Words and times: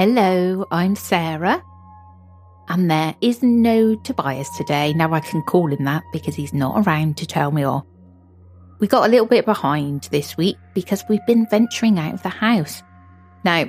Hello, 0.00 0.64
I'm 0.70 0.94
Sarah. 0.94 1.60
And 2.68 2.88
there 2.88 3.16
is 3.20 3.42
no 3.42 3.96
Tobias 3.96 4.48
today. 4.56 4.92
Now 4.92 5.12
I 5.12 5.18
can 5.18 5.42
call 5.42 5.72
him 5.72 5.84
that 5.86 6.04
because 6.12 6.36
he's 6.36 6.54
not 6.54 6.86
around 6.86 7.16
to 7.16 7.26
tell 7.26 7.50
me 7.50 7.64
off. 7.64 7.84
We 8.78 8.86
got 8.86 9.04
a 9.04 9.08
little 9.08 9.26
bit 9.26 9.44
behind 9.44 10.04
this 10.12 10.36
week 10.36 10.56
because 10.72 11.02
we've 11.08 11.26
been 11.26 11.48
venturing 11.50 11.98
out 11.98 12.14
of 12.14 12.22
the 12.22 12.28
house. 12.28 12.80
Now, 13.42 13.68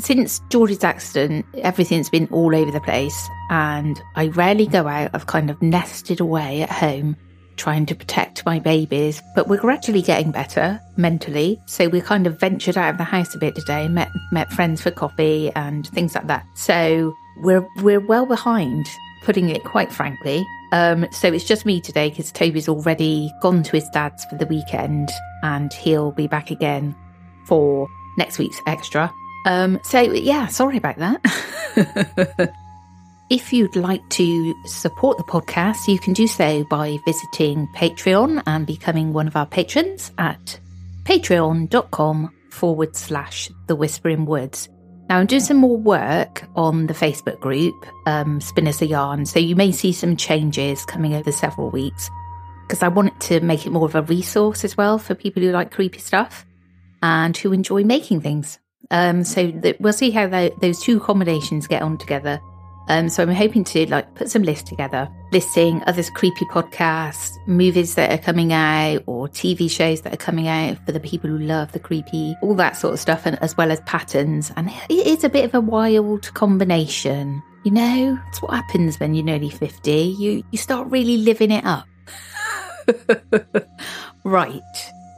since 0.00 0.40
George's 0.50 0.82
accident, 0.82 1.46
everything's 1.58 2.10
been 2.10 2.26
all 2.32 2.56
over 2.56 2.72
the 2.72 2.80
place, 2.80 3.28
and 3.48 4.02
I 4.16 4.26
rarely 4.26 4.66
go 4.66 4.88
out. 4.88 5.12
I've 5.14 5.26
kind 5.26 5.48
of 5.48 5.62
nested 5.62 6.18
away 6.18 6.62
at 6.62 6.70
home 6.70 7.16
trying 7.58 7.84
to 7.86 7.94
protect 7.94 8.46
my 8.46 8.58
babies, 8.58 9.22
but 9.34 9.48
we're 9.48 9.60
gradually 9.60 10.02
getting 10.02 10.30
better 10.30 10.80
mentally. 10.96 11.60
So 11.66 11.88
we 11.88 12.00
kind 12.00 12.26
of 12.26 12.40
ventured 12.40 12.78
out 12.78 12.90
of 12.90 12.98
the 12.98 13.04
house 13.04 13.34
a 13.34 13.38
bit 13.38 13.54
today, 13.54 13.88
met 13.88 14.10
met 14.32 14.50
friends 14.52 14.80
for 14.80 14.90
coffee 14.90 15.50
and 15.54 15.86
things 15.88 16.14
like 16.14 16.26
that. 16.28 16.46
So 16.54 17.12
we're 17.42 17.66
we're 17.82 18.04
well 18.06 18.26
behind, 18.26 18.86
putting 19.24 19.50
it 19.50 19.64
quite 19.64 19.92
frankly. 19.92 20.44
Um, 20.72 21.06
so 21.10 21.32
it's 21.32 21.44
just 21.44 21.66
me 21.66 21.80
today 21.80 22.10
because 22.10 22.30
Tobie's 22.30 22.68
already 22.68 23.32
gone 23.40 23.62
to 23.62 23.72
his 23.72 23.88
dad's 23.90 24.24
for 24.26 24.36
the 24.36 24.46
weekend, 24.46 25.10
and 25.42 25.72
he'll 25.72 26.12
be 26.12 26.26
back 26.26 26.50
again 26.50 26.94
for 27.46 27.88
next 28.16 28.38
week's 28.38 28.60
extra. 28.66 29.12
Um, 29.46 29.80
so 29.82 30.00
yeah, 30.00 30.46
sorry 30.46 30.76
about 30.76 30.96
that. 30.96 32.54
If 33.30 33.52
you'd 33.52 33.76
like 33.76 34.08
to 34.10 34.54
support 34.64 35.18
the 35.18 35.24
podcast, 35.24 35.86
you 35.86 35.98
can 35.98 36.14
do 36.14 36.26
so 36.26 36.64
by 36.64 36.96
visiting 37.04 37.68
Patreon 37.76 38.42
and 38.46 38.66
becoming 38.66 39.12
one 39.12 39.26
of 39.26 39.36
our 39.36 39.44
patrons 39.44 40.10
at 40.16 40.58
patreon.com 41.04 42.32
forward 42.50 42.96
slash 42.96 43.50
the 43.66 43.76
whispering 43.76 44.24
woods. 44.24 44.70
Now, 45.10 45.18
I'm 45.18 45.26
doing 45.26 45.42
some 45.42 45.58
more 45.58 45.76
work 45.76 46.44
on 46.56 46.86
the 46.86 46.94
Facebook 46.94 47.38
group, 47.40 47.74
um, 48.06 48.40
Spinners 48.40 48.80
a 48.80 48.86
Yarn, 48.86 49.26
so 49.26 49.38
you 49.38 49.54
may 49.54 49.72
see 49.72 49.92
some 49.92 50.16
changes 50.16 50.86
coming 50.86 51.12
over 51.12 51.30
several 51.30 51.70
weeks 51.70 52.08
because 52.66 52.82
I 52.82 52.88
wanted 52.88 53.20
to 53.20 53.40
make 53.40 53.66
it 53.66 53.70
more 53.70 53.86
of 53.86 53.94
a 53.94 54.02
resource 54.02 54.64
as 54.64 54.74
well 54.74 54.98
for 54.98 55.14
people 55.14 55.42
who 55.42 55.50
like 55.50 55.70
creepy 55.70 55.98
stuff 55.98 56.46
and 57.02 57.36
who 57.36 57.52
enjoy 57.52 57.84
making 57.84 58.22
things. 58.22 58.58
Um, 58.90 59.22
so 59.22 59.52
we'll 59.80 59.92
see 59.92 60.10
how 60.10 60.28
tho- 60.28 60.56
those 60.62 60.80
two 60.80 60.98
combinations 60.98 61.66
get 61.66 61.82
on 61.82 61.98
together. 61.98 62.40
Um, 62.88 63.08
so 63.08 63.22
I'm 63.22 63.28
hoping 63.28 63.64
to 63.64 63.86
like 63.90 64.14
put 64.14 64.30
some 64.30 64.42
lists 64.42 64.68
together, 64.68 65.08
listing 65.30 65.82
other 65.86 66.02
creepy 66.02 66.46
podcasts, 66.46 67.36
movies 67.46 67.94
that 67.96 68.10
are 68.10 68.22
coming 68.22 68.52
out, 68.52 69.02
or 69.06 69.28
TV 69.28 69.70
shows 69.70 70.00
that 70.02 70.14
are 70.14 70.18
coming 70.18 70.48
out 70.48 70.78
for 70.86 70.92
the 70.92 71.00
people 71.00 71.28
who 71.28 71.38
love 71.38 71.72
the 71.72 71.78
creepy, 71.78 72.34
all 72.42 72.54
that 72.54 72.76
sort 72.76 72.94
of 72.94 73.00
stuff, 73.00 73.26
and 73.26 73.40
as 73.42 73.56
well 73.56 73.70
as 73.70 73.80
patterns. 73.82 74.50
And 74.56 74.70
it 74.88 75.06
is 75.06 75.22
a 75.22 75.28
bit 75.28 75.44
of 75.44 75.54
a 75.54 75.60
wild 75.60 76.32
combination. 76.34 77.42
You 77.64 77.72
know, 77.72 78.18
it's 78.28 78.40
what 78.40 78.54
happens 78.54 78.98
when 78.98 79.14
you're 79.14 79.24
nearly 79.24 79.50
50. 79.50 79.90
You 80.18 80.42
you 80.50 80.58
start 80.58 80.88
really 80.88 81.18
living 81.18 81.50
it 81.50 81.64
up. 81.66 81.86
right. 84.24 84.62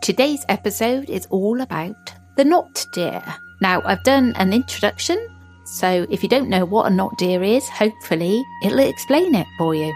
Today's 0.02 0.44
episode 0.48 1.08
is 1.08 1.26
all 1.26 1.60
about 1.60 2.14
the 2.36 2.44
not 2.44 2.84
deer. 2.92 3.22
Now, 3.60 3.82
I've 3.84 4.02
done 4.02 4.32
an 4.36 4.52
introduction 4.52 5.18
so 5.64 6.06
if 6.10 6.22
you 6.22 6.28
don't 6.28 6.48
know 6.48 6.64
what 6.64 6.90
a 6.90 6.94
not 6.94 7.16
deer 7.18 7.42
is, 7.42 7.68
hopefully 7.68 8.42
it'll 8.64 8.78
explain 8.80 9.34
it 9.34 9.46
for 9.58 9.74
you. 9.74 9.94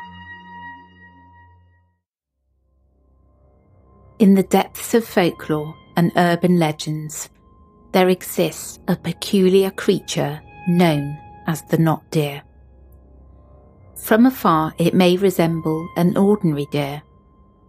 In 4.18 4.34
the 4.34 4.44
depths 4.44 4.94
of 4.94 5.04
folklore 5.04 5.74
and 5.96 6.12
urban 6.16 6.58
legends, 6.58 7.28
there 7.92 8.08
exists 8.08 8.78
a 8.88 8.96
peculiar 8.96 9.70
creature 9.70 10.40
known 10.68 11.18
as 11.46 11.62
the 11.62 11.78
not 11.78 12.08
deer. 12.10 12.42
From 13.96 14.26
afar, 14.26 14.74
it 14.78 14.94
may 14.94 15.16
resemble 15.16 15.88
an 15.96 16.16
ordinary 16.16 16.66
deer, 16.70 17.02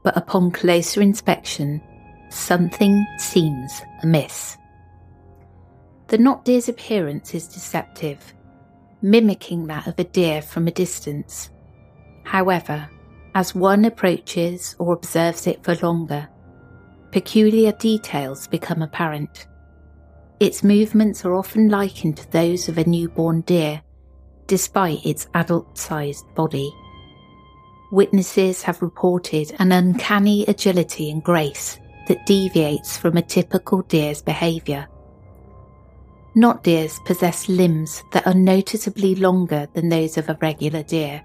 but 0.04 0.18
upon 0.18 0.52
closer 0.52 1.02
inspection, 1.02 1.82
something 2.30 3.06
seems 3.18 3.82
amiss. 4.04 4.58
The 6.08 6.18
not 6.18 6.46
deer's 6.46 6.70
appearance 6.70 7.34
is 7.34 7.48
deceptive, 7.48 8.34
mimicking 9.02 9.68
that 9.68 9.88
of 9.88 9.98
a 9.98 10.04
deer 10.04 10.42
from 10.42 10.68
a 10.68 10.72
distance. 10.72 11.50
However, 12.24 12.90
as 13.34 13.56
one 13.56 13.86
approaches 13.86 14.76
or 14.80 14.94
observes 14.94 15.48
it 15.48 15.64
for 15.64 15.76
longer, 15.76 16.30
peculiar 17.12 17.72
details 17.72 18.48
become 18.48 18.82
apparent. 18.82 19.48
Its 20.40 20.64
movements 20.64 21.26
are 21.26 21.36
often 21.36 21.70
likened 21.70 22.18
to 22.18 22.32
those 22.32 22.70
of 22.70 22.78
a 22.78 22.88
newborn 22.88 23.42
deer, 23.42 23.82
despite 24.48 25.06
its 25.06 25.28
adult 25.34 25.78
sized 25.78 26.26
body. 26.36 26.72
Witnesses 27.92 28.62
have 28.62 28.82
reported 28.82 29.56
an 29.60 29.72
uncanny 29.72 30.46
agility 30.48 31.10
and 31.10 31.24
grace 31.24 31.80
that 32.08 32.26
deviates 32.26 32.98
from 32.98 33.18
a 33.18 33.22
typical 33.22 33.82
deer's 33.84 34.22
behaviour. 34.22 34.88
Not 36.38 36.64
deers 36.64 37.00
possess 37.06 37.48
limbs 37.48 38.04
that 38.12 38.28
are 38.28 38.34
noticeably 38.34 39.16
longer 39.16 39.68
than 39.74 39.88
those 39.88 40.18
of 40.18 40.28
a 40.28 40.38
regular 40.42 40.84
deer, 40.84 41.24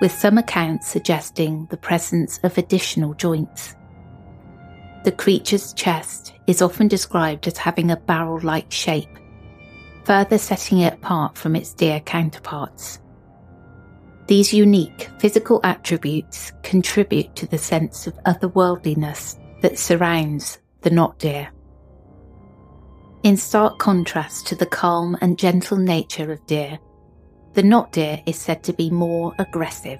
with 0.00 0.12
some 0.12 0.36
accounts 0.36 0.86
suggesting 0.86 1.66
the 1.70 1.78
presence 1.78 2.38
of 2.42 2.58
additional 2.58 3.14
joints. 3.14 3.74
the 5.04 5.12
creature's 5.12 5.72
chest 5.72 6.34
is 6.46 6.60
often 6.60 6.88
described 6.88 7.46
as 7.46 7.56
having 7.56 7.90
a 7.90 7.96
barrel 7.96 8.40
like 8.40 8.70
shape, 8.70 9.08
further 10.04 10.36
setting 10.36 10.80
it 10.80 10.92
apart 10.92 11.36
from 11.36 11.56
its 11.56 11.72
deer 11.72 12.00
counterparts. 12.00 13.00
These 14.26 14.52
unique 14.52 15.08
physical 15.18 15.60
attributes 15.64 16.52
contribute 16.62 17.34
to 17.36 17.46
the 17.46 17.56
sense 17.56 18.06
of 18.06 18.22
otherworldliness 18.24 19.38
that 19.62 19.78
surrounds 19.78 20.58
the 20.82 20.90
not 20.90 21.18
deer. 21.18 21.48
In 23.24 23.36
stark 23.36 23.78
contrast 23.78 24.46
to 24.46 24.54
the 24.54 24.66
calm 24.66 25.18
and 25.20 25.36
gentle 25.36 25.76
nature 25.76 26.30
of 26.30 26.46
deer, 26.46 26.78
the 27.54 27.64
not 27.64 27.90
deer 27.90 28.22
is 28.26 28.38
said 28.38 28.62
to 28.62 28.72
be 28.72 28.90
more 28.90 29.34
aggressive. 29.40 29.98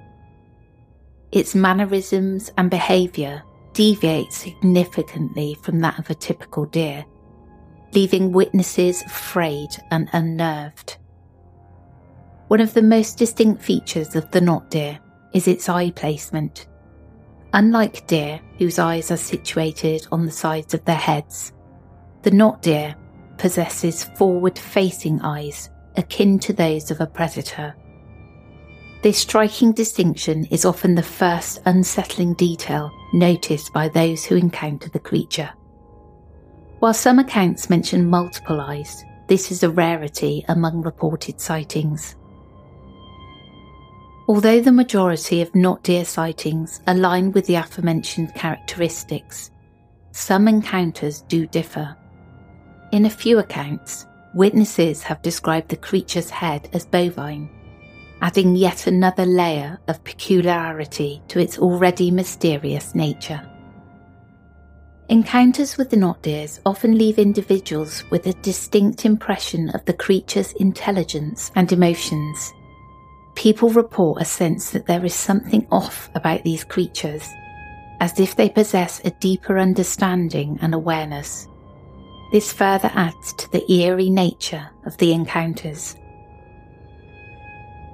Its 1.32 1.54
mannerisms 1.54 2.52
and 2.56 2.70
behaviour 2.70 3.42
deviate 3.72 4.32
significantly 4.32 5.58
from 5.62 5.80
that 5.80 5.98
of 5.98 6.08
a 6.10 6.14
typical 6.14 6.64
deer, 6.66 7.04
leaving 7.92 8.30
witnesses 8.30 9.02
afraid 9.02 9.70
and 9.90 10.08
unnerved. 10.12 10.96
One 12.46 12.60
of 12.60 12.72
the 12.72 12.82
most 12.82 13.18
distinct 13.18 13.62
features 13.62 14.14
of 14.14 14.30
the 14.30 14.40
not 14.40 14.70
deer 14.70 14.98
is 15.34 15.48
its 15.48 15.68
eye 15.68 15.90
placement. 15.90 16.68
Unlike 17.52 18.06
deer, 18.06 18.40
whose 18.58 18.78
eyes 18.78 19.10
are 19.10 19.16
situated 19.16 20.06
on 20.12 20.24
the 20.24 20.32
sides 20.32 20.72
of 20.72 20.84
their 20.84 20.94
heads, 20.94 21.52
the 22.22 22.30
not 22.30 22.62
deer 22.62 22.94
possesses 23.38 24.04
forward 24.04 24.58
facing 24.58 25.20
eyes 25.22 25.70
akin 25.96 26.38
to 26.40 26.52
those 26.52 26.90
of 26.90 27.00
a 27.00 27.06
predator. 27.06 27.74
This 29.02 29.18
striking 29.18 29.72
distinction 29.72 30.44
is 30.46 30.64
often 30.64 30.94
the 30.94 31.02
first 31.02 31.60
unsettling 31.64 32.34
detail 32.34 32.90
noticed 33.12 33.72
by 33.72 33.88
those 33.88 34.24
who 34.24 34.34
encounter 34.36 34.88
the 34.88 34.98
creature. 34.98 35.50
While 36.80 36.94
some 36.94 37.18
accounts 37.18 37.70
mention 37.70 38.10
multiple 38.10 38.60
eyes, 38.60 39.04
this 39.28 39.50
is 39.50 39.62
a 39.62 39.70
rarity 39.70 40.44
among 40.48 40.82
reported 40.82 41.40
sightings. 41.40 42.16
Although 44.28 44.60
the 44.60 44.72
majority 44.72 45.42
of 45.42 45.54
not 45.54 45.82
deer 45.82 46.04
sightings 46.04 46.80
align 46.86 47.32
with 47.32 47.46
the 47.46 47.54
aforementioned 47.54 48.34
characteristics, 48.34 49.50
some 50.12 50.48
encounters 50.48 51.22
do 51.22 51.46
differ. 51.46 51.96
In 52.90 53.04
a 53.04 53.10
few 53.10 53.38
accounts, 53.38 54.06
witnesses 54.32 55.02
have 55.02 55.20
described 55.20 55.68
the 55.68 55.76
creature's 55.76 56.30
head 56.30 56.70
as 56.72 56.86
bovine, 56.86 57.50
adding 58.22 58.56
yet 58.56 58.86
another 58.86 59.26
layer 59.26 59.78
of 59.88 60.02
peculiarity 60.04 61.22
to 61.28 61.38
its 61.38 61.58
already 61.58 62.10
mysterious 62.10 62.94
nature. 62.94 63.46
Encounters 65.10 65.76
with 65.76 65.90
the 65.90 65.96
not 65.96 66.22
deers 66.22 66.60
often 66.64 66.96
leave 66.96 67.18
individuals 67.18 68.04
with 68.10 68.26
a 68.26 68.32
distinct 68.34 69.04
impression 69.04 69.68
of 69.70 69.84
the 69.84 69.92
creature's 69.92 70.52
intelligence 70.52 71.50
and 71.54 71.70
emotions. 71.72 72.52
People 73.34 73.68
report 73.68 74.22
a 74.22 74.24
sense 74.24 74.70
that 74.70 74.86
there 74.86 75.04
is 75.04 75.14
something 75.14 75.66
off 75.70 76.08
about 76.14 76.42
these 76.42 76.64
creatures, 76.64 77.28
as 78.00 78.18
if 78.18 78.34
they 78.34 78.48
possess 78.48 79.02
a 79.04 79.10
deeper 79.10 79.58
understanding 79.58 80.58
and 80.62 80.74
awareness. 80.74 81.48
This 82.30 82.52
further 82.52 82.90
adds 82.94 83.32
to 83.34 83.50
the 83.50 83.70
eerie 83.72 84.10
nature 84.10 84.68
of 84.84 84.96
the 84.98 85.12
encounters. 85.12 85.96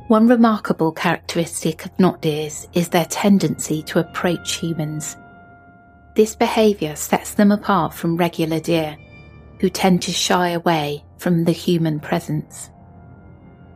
One 0.09 0.27
remarkable 0.27 0.93
characteristic 0.93 1.87
of 1.87 1.99
not 1.99 2.21
deers 2.21 2.69
is 2.75 2.89
their 2.89 3.07
tendency 3.07 3.83
to 3.85 4.01
approach 4.01 4.57
humans. 4.57 5.17
This 6.17 6.37
behaviour 6.37 6.95
sets 6.97 7.35
them 7.35 7.53
apart 7.53 7.95
from 7.95 8.17
regular 8.17 8.61
deer, 8.61 8.97
who 9.61 9.71
tend 9.71 10.03
to 10.03 10.13
shy 10.13 10.51
away 10.51 11.05
from 11.17 11.45
the 11.45 11.53
human 11.53 12.01
presence. 12.01 12.71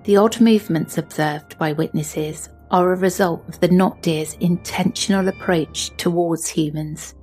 The 0.04 0.16
odd 0.16 0.40
movements 0.40 0.98
observed 0.98 1.56
by 1.58 1.72
witnesses 1.72 2.48
are 2.70 2.92
a 2.92 2.96
result 2.96 3.48
of 3.48 3.60
the 3.60 3.68
not 3.68 4.02
deer's 4.02 4.34
intentional 4.34 5.28
approach 5.28 5.96
towards 5.96 6.48
humans. 6.48 7.14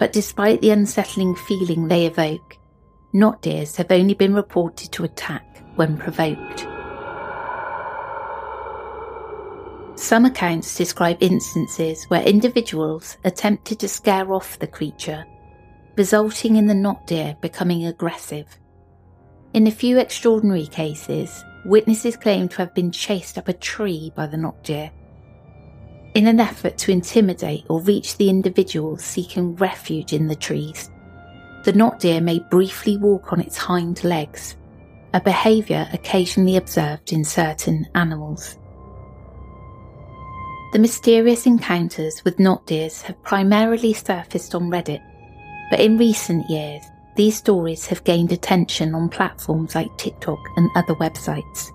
But 0.00 0.14
despite 0.14 0.62
the 0.62 0.70
unsettling 0.70 1.34
feeling 1.34 1.86
they 1.86 2.06
evoke, 2.06 2.56
not 3.12 3.42
deers 3.42 3.76
have 3.76 3.92
only 3.92 4.14
been 4.14 4.32
reported 4.32 4.90
to 4.92 5.04
attack 5.04 5.62
when 5.76 5.98
provoked. 5.98 6.66
Some 10.00 10.24
accounts 10.24 10.74
describe 10.74 11.18
instances 11.22 12.06
where 12.08 12.22
individuals 12.22 13.18
attempted 13.24 13.78
to 13.80 13.88
scare 13.88 14.32
off 14.32 14.58
the 14.58 14.66
creature, 14.66 15.26
resulting 15.98 16.56
in 16.56 16.66
the 16.66 16.74
not 16.74 17.06
deer 17.06 17.36
becoming 17.42 17.84
aggressive. 17.84 18.46
In 19.52 19.66
a 19.66 19.70
few 19.70 19.98
extraordinary 19.98 20.66
cases, 20.66 21.44
witnesses 21.66 22.16
claim 22.16 22.48
to 22.48 22.56
have 22.56 22.74
been 22.74 22.90
chased 22.90 23.36
up 23.36 23.48
a 23.48 23.52
tree 23.52 24.10
by 24.16 24.26
the 24.26 24.38
not 24.38 24.64
deer 24.64 24.90
in 26.14 26.26
an 26.26 26.40
effort 26.40 26.76
to 26.78 26.92
intimidate 26.92 27.64
or 27.68 27.80
reach 27.82 28.16
the 28.16 28.28
individuals 28.28 29.04
seeking 29.04 29.54
refuge 29.56 30.12
in 30.12 30.26
the 30.26 30.34
trees. 30.34 30.90
The 31.64 31.72
not 31.72 32.00
deer 32.00 32.20
may 32.20 32.40
briefly 32.50 32.96
walk 32.96 33.32
on 33.32 33.40
its 33.40 33.56
hind 33.56 34.02
legs, 34.02 34.56
a 35.12 35.20
behaviour 35.20 35.88
occasionally 35.92 36.56
observed 36.56 37.12
in 37.12 37.24
certain 37.24 37.86
animals. 37.94 38.56
The 40.72 40.78
mysterious 40.78 41.46
encounters 41.46 42.24
with 42.24 42.38
not 42.38 42.64
deers 42.66 43.02
have 43.02 43.22
primarily 43.22 43.92
surfaced 43.92 44.54
on 44.54 44.70
Reddit, 44.70 45.02
but 45.70 45.80
in 45.80 45.98
recent 45.98 46.48
years, 46.48 46.82
these 47.16 47.36
stories 47.36 47.86
have 47.86 48.04
gained 48.04 48.32
attention 48.32 48.94
on 48.94 49.08
platforms 49.08 49.74
like 49.74 49.96
TikTok 49.98 50.38
and 50.56 50.70
other 50.76 50.94
websites. 50.94 51.70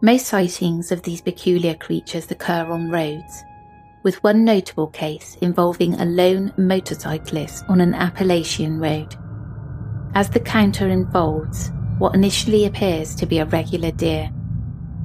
Most 0.00 0.26
sightings 0.26 0.92
of 0.92 1.02
these 1.02 1.20
peculiar 1.20 1.74
creatures 1.74 2.30
occur 2.30 2.64
on 2.70 2.88
roads, 2.88 3.42
with 4.04 4.22
one 4.22 4.44
notable 4.44 4.86
case 4.86 5.36
involving 5.40 5.94
a 5.94 6.04
lone 6.04 6.52
motorcyclist 6.56 7.64
on 7.68 7.80
an 7.80 7.94
Appalachian 7.94 8.78
road. 8.78 9.16
As 10.14 10.30
the 10.30 10.38
counter 10.38 10.86
unfolds, 10.86 11.72
what 11.98 12.14
initially 12.14 12.64
appears 12.64 13.16
to 13.16 13.26
be 13.26 13.38
a 13.38 13.46
regular 13.46 13.90
deer 13.90 14.30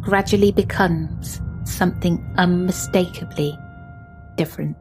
gradually 0.01 0.51
becomes 0.51 1.41
something 1.63 2.23
unmistakably 2.37 3.57
different. 4.37 4.77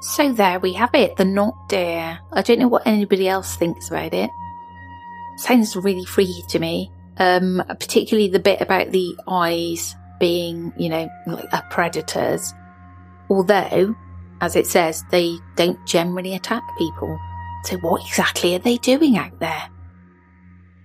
So 0.00 0.32
there 0.32 0.60
we 0.60 0.72
have 0.72 0.94
it, 0.94 1.18
the 1.18 1.26
not 1.26 1.68
deer. 1.68 2.18
I 2.32 2.40
don't 2.40 2.58
know 2.58 2.68
what 2.68 2.86
anybody 2.86 3.28
else 3.28 3.54
thinks 3.56 3.90
about 3.90 4.14
it 4.14 4.30
sounds 5.40 5.76
really 5.76 6.04
freaky 6.04 6.42
to 6.48 6.58
me. 6.58 6.90
Um, 7.16 7.62
particularly 7.68 8.28
the 8.28 8.38
bit 8.38 8.62
about 8.62 8.92
the 8.92 9.14
eyes 9.28 9.94
being, 10.18 10.72
you 10.76 10.88
know, 10.88 11.08
like 11.26 11.52
a 11.52 11.62
predators. 11.70 12.54
Although, 13.28 13.94
as 14.40 14.56
it 14.56 14.66
says, 14.66 15.04
they 15.10 15.36
don't 15.56 15.84
generally 15.86 16.34
attack 16.34 16.62
people. 16.78 17.18
So 17.64 17.76
what 17.78 18.06
exactly 18.06 18.54
are 18.54 18.58
they 18.58 18.78
doing 18.78 19.18
out 19.18 19.38
there? 19.38 19.68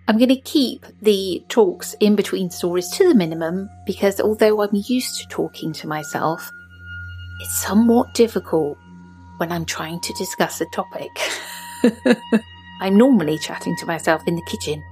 I'm 0.07 0.17
going 0.17 0.29
to 0.29 0.41
keep 0.41 0.85
the 1.01 1.43
talks 1.47 1.95
in 1.99 2.15
between 2.15 2.51
stories 2.51 2.89
to 2.91 3.07
the 3.07 3.15
minimum 3.15 3.69
because 3.85 4.19
although 4.19 4.61
I'm 4.61 4.83
used 4.87 5.19
to 5.19 5.27
talking 5.29 5.73
to 5.73 5.87
myself, 5.87 6.51
it's 7.41 7.61
somewhat 7.61 8.13
difficult 8.13 8.77
when 9.37 9.51
I'm 9.51 9.65
trying 9.65 9.99
to 10.01 10.13
discuss 10.13 10.61
a 10.61 10.65
topic. 10.73 11.09
I'm 12.81 12.97
normally 12.97 13.37
chatting 13.37 13.75
to 13.77 13.85
myself 13.85 14.21
in 14.27 14.35
the 14.35 14.45
kitchen 14.47 14.83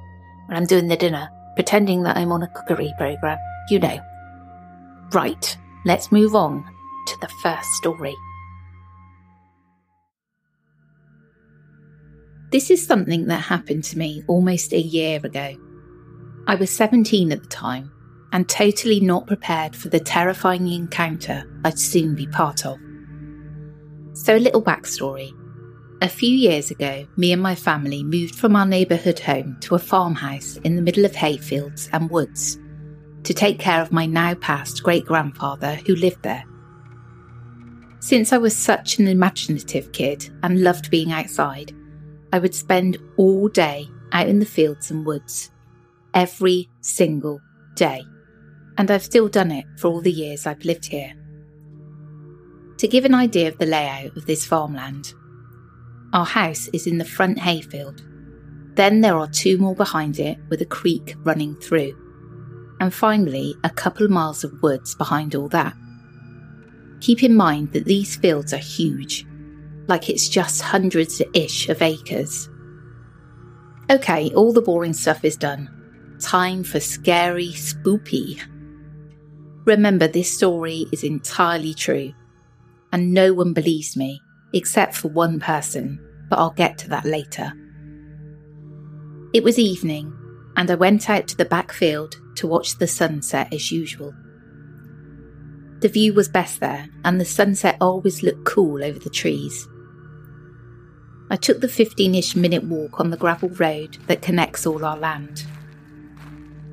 when 0.48 0.58
I'm 0.58 0.66
doing 0.66 0.88
the 0.88 0.96
dinner, 0.96 1.30
pretending 1.56 2.04
that 2.04 2.18
I'm 2.18 2.32
on 2.32 2.44
a 2.44 2.48
cookery 2.48 2.94
programme. 2.98 3.40
You 3.70 3.80
know. 3.80 4.00
Right, 5.12 5.58
let's 5.86 6.12
move 6.12 6.36
on 6.36 6.64
to 7.08 7.20
the 7.20 7.30
first 7.42 7.70
story. 7.74 8.16
This 12.52 12.70
is 12.70 12.86
something 12.86 13.26
that 13.28 13.42
happened 13.42 13.84
to 13.86 13.98
me 13.98 14.24
almost 14.28 14.74
a 14.74 14.80
year 14.80 15.20
ago. 15.24 15.56
I 16.46 16.56
was 16.56 16.70
17 16.76 17.32
at 17.32 17.42
the 17.42 17.50
time 17.50 17.92
and 18.32 18.48
totally 18.48 19.00
not 19.00 19.28
prepared 19.28 19.76
for 19.76 19.90
the 19.90 20.00
terrifying 20.00 20.68
encounter 20.68 21.46
I'd 21.64 21.80
soon 21.80 22.16
be 22.16 22.28
part 22.28 22.66
of. 22.66 22.78
So, 24.14 24.36
a 24.36 24.40
little 24.40 24.62
backstory. 24.62 25.32
A 26.04 26.10
few 26.10 26.36
years 26.36 26.70
ago, 26.70 27.08
me 27.16 27.32
and 27.32 27.42
my 27.42 27.56
family 27.56 28.04
moved 28.04 28.36
from 28.36 28.58
our 28.58 28.66
neighbourhood 28.66 29.20
home 29.20 29.56
to 29.62 29.76
a 29.76 29.80
farmhouse 29.80 30.58
in 30.66 30.76
the 30.76 30.82
middle 30.82 31.06
of 31.06 31.14
hayfields 31.14 31.88
and 31.94 32.10
woods 32.10 32.60
to 33.24 33.34
take 33.34 33.58
care 33.58 33.82
of 33.82 33.94
my 33.94 34.06
now 34.06 34.34
passed 34.34 34.84
great 34.84 35.06
grandfather 35.06 35.76
who 35.76 35.96
lived 35.96 36.22
there. 36.22 36.44
Since 38.02 38.34
I 38.34 38.38
was 38.38 38.54
such 38.54 39.00
an 39.00 39.08
imaginative 39.08 39.94
kid 39.94 40.30
and 40.44 40.62
loved 40.62 40.92
being 40.92 41.14
outside, 41.14 41.72
I 42.34 42.40
would 42.40 42.54
spend 42.54 42.98
all 43.16 43.48
day 43.48 43.88
out 44.12 44.28
in 44.28 44.40
the 44.40 44.46
fields 44.46 44.92
and 44.92 45.06
woods. 45.06 45.52
Every 46.14 46.70
single 46.82 47.40
day. 47.76 48.04
And 48.78 48.92
I've 48.92 49.04
still 49.04 49.30
done 49.30 49.52
it 49.52 49.64
for 49.78 49.88
all 49.88 50.02
the 50.02 50.12
years 50.12 50.46
I've 50.48 50.66
lived 50.66 50.88
here. 50.88 51.14
To 52.80 52.90
give 52.90 53.06
an 53.06 53.14
idea 53.14 53.48
of 53.48 53.58
the 53.58 53.66
layout 53.66 54.18
of 54.18 54.26
this 54.26 54.46
farmland, 54.46 55.14
our 56.14 56.26
house 56.26 56.70
is 56.74 56.86
in 56.86 57.00
the 57.00 57.06
front 57.06 57.40
hayfield. 57.40 58.04
Then 58.76 59.02
there 59.02 59.18
are 59.18 59.28
two 59.28 59.58
more 59.58 59.76
behind 59.76 60.20
it 60.20 60.38
with 60.50 60.62
a 60.62 60.66
creek 60.66 61.16
running 61.24 61.56
through. 61.56 61.98
And 62.80 62.94
finally, 62.94 63.56
a 63.64 63.70
couple 63.70 64.06
of 64.06 64.12
miles 64.12 64.44
of 64.44 64.62
woods 64.62 64.96
behind 64.96 65.36
all 65.36 65.50
that. 65.50 65.76
Keep 67.02 67.24
in 67.24 67.36
mind 67.36 67.74
that 67.74 67.86
these 67.86 68.16
fields 68.16 68.54
are 68.54 68.58
huge, 68.58 69.26
like 69.88 70.10
it's 70.10 70.30
just 70.30 70.62
hundreds 70.62 71.22
ish 71.34 71.68
of 71.68 71.82
acres. 71.82 72.48
Okay, 73.90 74.32
all 74.34 74.54
the 74.54 74.62
boring 74.62 74.94
stuff 74.94 75.26
is 75.26 75.36
done. 75.36 75.70
Time 76.22 76.64
for 76.64 76.80
scary 76.80 77.50
spoopy. 77.50 78.40
Remember, 79.66 80.08
this 80.08 80.36
story 80.36 80.86
is 80.92 81.04
entirely 81.04 81.74
true, 81.74 82.14
and 82.92 83.14
no 83.14 83.34
one 83.34 83.54
believes 83.54 83.98
me 83.98 84.22
except 84.54 84.96
for 84.96 85.10
one 85.10 85.40
person, 85.40 86.00
but 86.30 86.40
I'll 86.40 86.52
get 86.52 86.78
to 86.80 86.90
that 86.90 87.06
later. 87.06 87.54
It 89.34 89.44
was 89.44 89.58
evening, 89.58 90.14
and 90.56 90.70
I 90.70 90.76
went 90.76 91.10
out 91.10 91.28
to 91.30 91.38
the 91.38 91.46
back 91.46 91.72
field 91.72 92.16
to 92.36 92.48
watch 92.48 92.78
the 92.78 92.88
sunset 92.88 93.52
as 93.52 93.72
usual. 93.72 94.14
The 95.80 95.90
view 95.90 96.14
was 96.14 96.30
best 96.30 96.60
there, 96.60 96.88
and 97.04 97.20
the 97.20 97.26
sunset 97.26 97.78
always 97.82 98.24
looked 98.24 98.46
cool 98.46 98.84
over 98.84 99.00
the 99.00 99.10
trees. 99.10 99.68
I 101.30 101.36
took 101.36 101.62
the 101.62 101.68
15 101.68 102.14
ish 102.16 102.36
minute 102.36 102.64
walk 102.64 103.00
on 103.00 103.10
the 103.10 103.18
gravel 103.18 103.50
road 103.50 103.98
that 104.08 104.22
connects 104.22 104.68
all 104.68 104.86
our 104.86 104.98
land. 104.98 105.46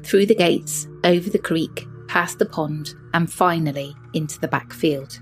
Through 0.04 0.26
the 0.26 0.34
gates, 0.34 0.87
over 1.02 1.30
the 1.30 1.38
creek, 1.38 1.87
past 2.08 2.38
the 2.38 2.46
pond, 2.46 2.94
and 3.14 3.32
finally 3.32 3.94
into 4.12 4.38
the 4.38 4.49
back 4.49 4.72
field. 4.72 5.18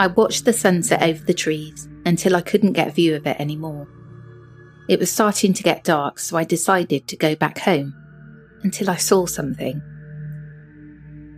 I 0.00 0.06
watched 0.06 0.46
the 0.46 0.54
sunset 0.54 1.02
over 1.02 1.22
the 1.22 1.34
trees 1.34 1.86
until 2.06 2.34
I 2.34 2.40
couldn't 2.40 2.72
get 2.72 2.88
a 2.88 2.90
view 2.90 3.16
of 3.16 3.26
it 3.26 3.38
anymore. 3.38 3.86
It 4.88 4.98
was 4.98 5.12
starting 5.12 5.52
to 5.52 5.62
get 5.62 5.84
dark, 5.84 6.18
so 6.18 6.38
I 6.38 6.44
decided 6.44 7.06
to 7.06 7.18
go 7.18 7.36
back 7.36 7.58
home 7.58 7.92
until 8.62 8.88
I 8.88 8.96
saw 8.96 9.26
something. 9.26 9.82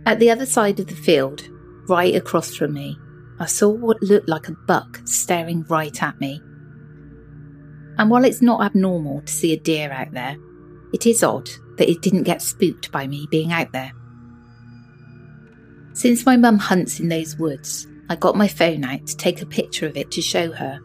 At 0.05 0.19
the 0.19 0.31
other 0.31 0.45
side 0.45 0.79
of 0.79 0.87
the 0.87 0.95
field, 0.95 1.45
right 1.89 2.15
across 2.15 2.55
from 2.55 2.73
me, 2.73 2.97
I 3.37 3.47
saw 3.47 3.67
what 3.67 4.01
looked 4.01 4.29
like 4.29 4.47
a 4.47 4.55
buck 4.65 5.01
staring 5.03 5.63
right 5.63 6.01
at 6.01 6.21
me. 6.21 6.41
And 7.97 8.09
while 8.09 8.23
it's 8.23 8.41
not 8.41 8.61
abnormal 8.61 9.23
to 9.23 9.33
see 9.33 9.51
a 9.51 9.59
deer 9.59 9.91
out 9.91 10.13
there, 10.13 10.37
it 10.93 11.05
is 11.05 11.21
odd 11.21 11.49
that 11.77 11.91
it 11.91 12.01
didn't 12.01 12.23
get 12.23 12.41
spooked 12.41 12.93
by 12.93 13.07
me 13.07 13.27
being 13.29 13.51
out 13.51 13.73
there. 13.73 13.91
Since 15.91 16.25
my 16.25 16.37
mum 16.37 16.59
hunts 16.59 17.01
in 17.01 17.09
those 17.09 17.35
woods, 17.37 17.87
I 18.13 18.15
got 18.15 18.35
my 18.35 18.47
phone 18.47 18.83
out 18.83 19.07
to 19.07 19.17
take 19.17 19.41
a 19.41 19.45
picture 19.47 19.87
of 19.87 19.97
it 19.97 20.11
to 20.11 20.21
show 20.21 20.51
her. 20.51 20.79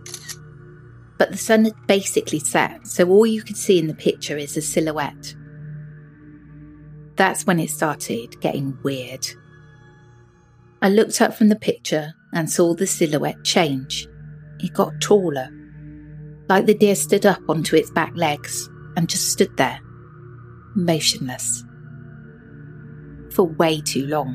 But 1.19 1.31
the 1.31 1.37
sun 1.37 1.67
had 1.67 1.75
basically 1.87 2.39
set, 2.39 2.87
so 2.87 3.07
all 3.11 3.27
you 3.27 3.43
could 3.43 3.59
see 3.59 3.79
in 3.79 3.87
the 3.87 3.93
picture 3.93 4.39
is 4.39 4.57
a 4.57 4.63
silhouette. 4.63 5.35
That's 7.17 7.45
when 7.45 7.61
it 7.61 7.69
started 7.69 8.41
getting 8.41 8.79
weird. 8.83 9.27
I 10.81 10.89
looked 10.89 11.21
up 11.21 11.35
from 11.35 11.51
the 11.51 11.57
picture 11.57 12.15
and 12.33 12.51
saw 12.51 12.73
the 12.73 12.87
silhouette 12.87 13.45
change. 13.45 14.09
It 14.61 14.73
got 14.73 14.99
taller, 15.03 15.51
like 16.49 16.65
the 16.65 16.73
deer 16.73 16.95
stood 16.95 17.27
up 17.27 17.43
onto 17.47 17.77
its 17.77 17.91
back 17.91 18.17
legs 18.17 18.71
and 18.97 19.07
just 19.07 19.31
stood 19.33 19.55
there, 19.59 19.81
motionless, 20.75 21.63
for 23.35 23.45
way 23.45 23.83
too 23.83 24.07
long. 24.07 24.35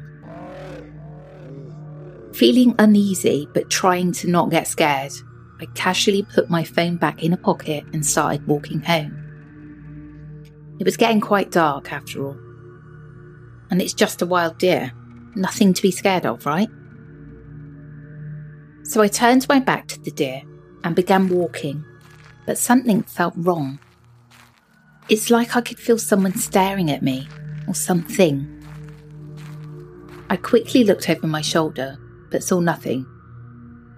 Feeling 2.34 2.74
uneasy 2.80 3.48
but 3.54 3.70
trying 3.70 4.12
to 4.14 4.28
not 4.28 4.50
get 4.50 4.68
scared, 4.68 5.12
I 5.62 5.66
casually 5.76 6.24
put 6.24 6.50
my 6.50 6.64
phone 6.64 6.98
back 6.98 7.24
in 7.24 7.32
a 7.32 7.38
pocket 7.38 7.86
and 7.94 8.04
started 8.04 8.48
walking 8.48 8.82
home. 8.82 9.20
It 10.80 10.84
was 10.84 10.98
getting 10.98 11.22
quite 11.22 11.52
dark 11.52 11.94
after 11.94 12.26
all. 12.26 12.38
And 13.70 13.82
it's 13.82 13.94
just 13.94 14.22
a 14.24 14.26
wild 14.26 14.58
deer. 14.58 14.92
Nothing 15.36 15.74
to 15.74 15.82
be 15.82 15.92
scared 15.92 16.26
of, 16.26 16.46
right? 16.46 16.70
So 18.84 19.02
I 19.02 19.08
turned 19.08 19.48
my 19.48 19.60
back 19.60 19.88
to 19.90 20.02
the 20.02 20.12
deer 20.12 20.42
and 20.84 20.96
began 20.96 21.30
walking, 21.30 21.86
but 22.48 22.58
something 22.58 23.04
felt 23.04 23.34
wrong. 23.38 23.80
It's 25.08 25.30
like 25.30 25.56
I 25.56 25.62
could 25.62 25.80
feel 25.80 26.00
someone 26.00 26.36
staring 26.36 26.90
at 26.90 27.04
me, 27.04 27.28
or 27.68 27.76
something. 27.76 28.50
I 30.30 30.36
quickly 30.38 30.84
looked 30.84 31.10
over 31.10 31.28
my 31.28 31.42
shoulder 31.42 31.98
but 32.34 32.44
saw 32.44 32.60
nothing. 32.60 33.06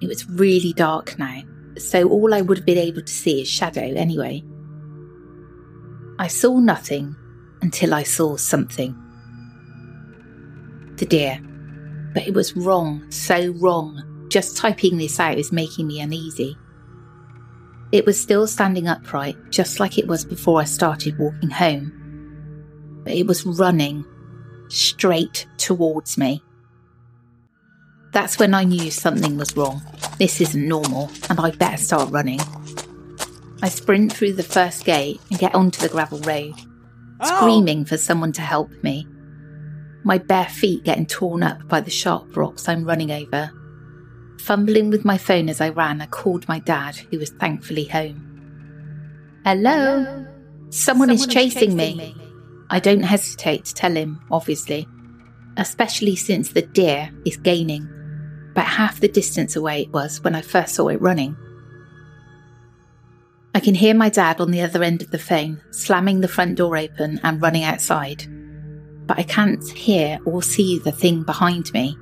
It 0.01 0.07
was 0.07 0.29
really 0.29 0.73
dark 0.73 1.17
now, 1.17 1.41
so 1.77 2.07
all 2.09 2.33
I 2.33 2.41
would 2.41 2.57
have 2.57 2.65
been 2.65 2.77
able 2.77 3.01
to 3.01 3.11
see 3.11 3.41
is 3.41 3.47
shadow 3.47 3.81
anyway. 3.81 4.43
I 6.19 6.27
saw 6.27 6.59
nothing 6.59 7.15
until 7.61 7.93
I 7.93 8.03
saw 8.03 8.35
something. 8.35 8.93
The 10.97 11.05
deer. 11.05 11.39
But 12.13 12.27
it 12.27 12.33
was 12.33 12.55
wrong, 12.55 13.09
so 13.09 13.51
wrong. 13.59 14.27
Just 14.29 14.57
typing 14.57 14.97
this 14.97 15.19
out 15.19 15.37
is 15.37 15.51
making 15.51 15.87
me 15.87 16.01
uneasy. 16.01 16.57
It 17.91 18.05
was 18.05 18.21
still 18.21 18.47
standing 18.47 18.87
upright, 18.87 19.37
just 19.49 19.79
like 19.79 19.97
it 19.97 20.07
was 20.07 20.25
before 20.25 20.59
I 20.59 20.65
started 20.65 21.17
walking 21.17 21.49
home. 21.49 23.01
But 23.05 23.13
it 23.13 23.27
was 23.27 23.45
running 23.45 24.05
straight 24.67 25.47
towards 25.57 26.17
me. 26.17 26.44
That's 28.15 28.39
when 28.39 28.53
I 28.53 28.63
knew 28.63 28.91
something 28.91 29.35
was 29.35 29.57
wrong. 29.57 29.81
This 30.19 30.39
isn't 30.39 30.65
normal, 30.65 31.11
and 31.29 31.37
I'd 31.37 31.59
better 31.59 31.75
start 31.75 32.09
running. 32.11 32.39
I 33.61 33.67
sprint 33.67 34.13
through 34.13 34.33
the 34.33 34.41
first 34.41 34.85
gate 34.85 35.19
and 35.29 35.37
get 35.37 35.53
onto 35.53 35.81
the 35.81 35.89
gravel 35.89 36.19
road, 36.19 36.53
oh. 37.19 37.35
screaming 37.35 37.83
for 37.83 37.97
someone 37.97 38.31
to 38.31 38.41
help 38.41 38.71
me. 38.83 39.05
My 40.05 40.17
bare 40.17 40.47
feet 40.47 40.85
getting 40.85 41.07
torn 41.07 41.43
up 41.43 41.67
by 41.67 41.81
the 41.81 41.91
sharp 41.91 42.37
rocks 42.37 42.69
I'm 42.69 42.85
running 42.85 43.11
over. 43.11 43.51
Fumbling 44.39 44.91
with 44.91 45.03
my 45.03 45.17
phone 45.17 45.49
as 45.49 45.59
I 45.59 45.67
ran, 45.67 45.99
I 45.99 46.05
called 46.05 46.47
my 46.47 46.59
dad, 46.59 46.95
who 46.95 47.19
was 47.19 47.31
thankfully 47.31 47.83
home. 47.83 49.41
Hello? 49.43 50.25
Someone, 50.69 51.09
Someone 51.09 51.09
is, 51.09 51.27
chasing, 51.27 51.33
is 51.33 51.53
chasing 51.53 51.75
me. 51.75 51.95
me. 51.95 52.15
I 52.69 52.79
don't 52.79 53.03
hesitate 53.03 53.65
to 53.65 53.73
tell 53.73 53.91
him, 53.91 54.21
obviously, 54.31 54.87
especially 55.57 56.15
since 56.15 56.53
the 56.53 56.61
deer 56.61 57.11
is 57.25 57.35
gaining 57.35 57.91
about 58.55 58.67
half 58.67 59.01
the 59.01 59.09
distance 59.09 59.57
away 59.57 59.81
it 59.81 59.91
was 59.91 60.23
when 60.23 60.33
I 60.33 60.39
first 60.39 60.75
saw 60.75 60.87
it 60.87 61.01
running. 61.01 61.35
I 63.53 63.59
can 63.59 63.75
hear 63.75 63.93
my 63.93 64.07
dad 64.07 64.39
on 64.39 64.51
the 64.51 64.61
other 64.61 64.81
end 64.81 65.01
of 65.01 65.11
the 65.11 65.19
phone 65.19 65.61
slamming 65.71 66.21
the 66.21 66.29
front 66.29 66.55
door 66.55 66.77
open 66.77 67.19
and 67.21 67.41
running 67.41 67.63
outside, 67.63 68.23
but 69.07 69.19
I 69.19 69.23
can't 69.23 69.61
hear 69.71 70.19
or 70.25 70.41
see 70.41 70.79
the 70.79 70.93
thing 70.93 71.23
behind 71.23 71.73
me. 71.73 71.97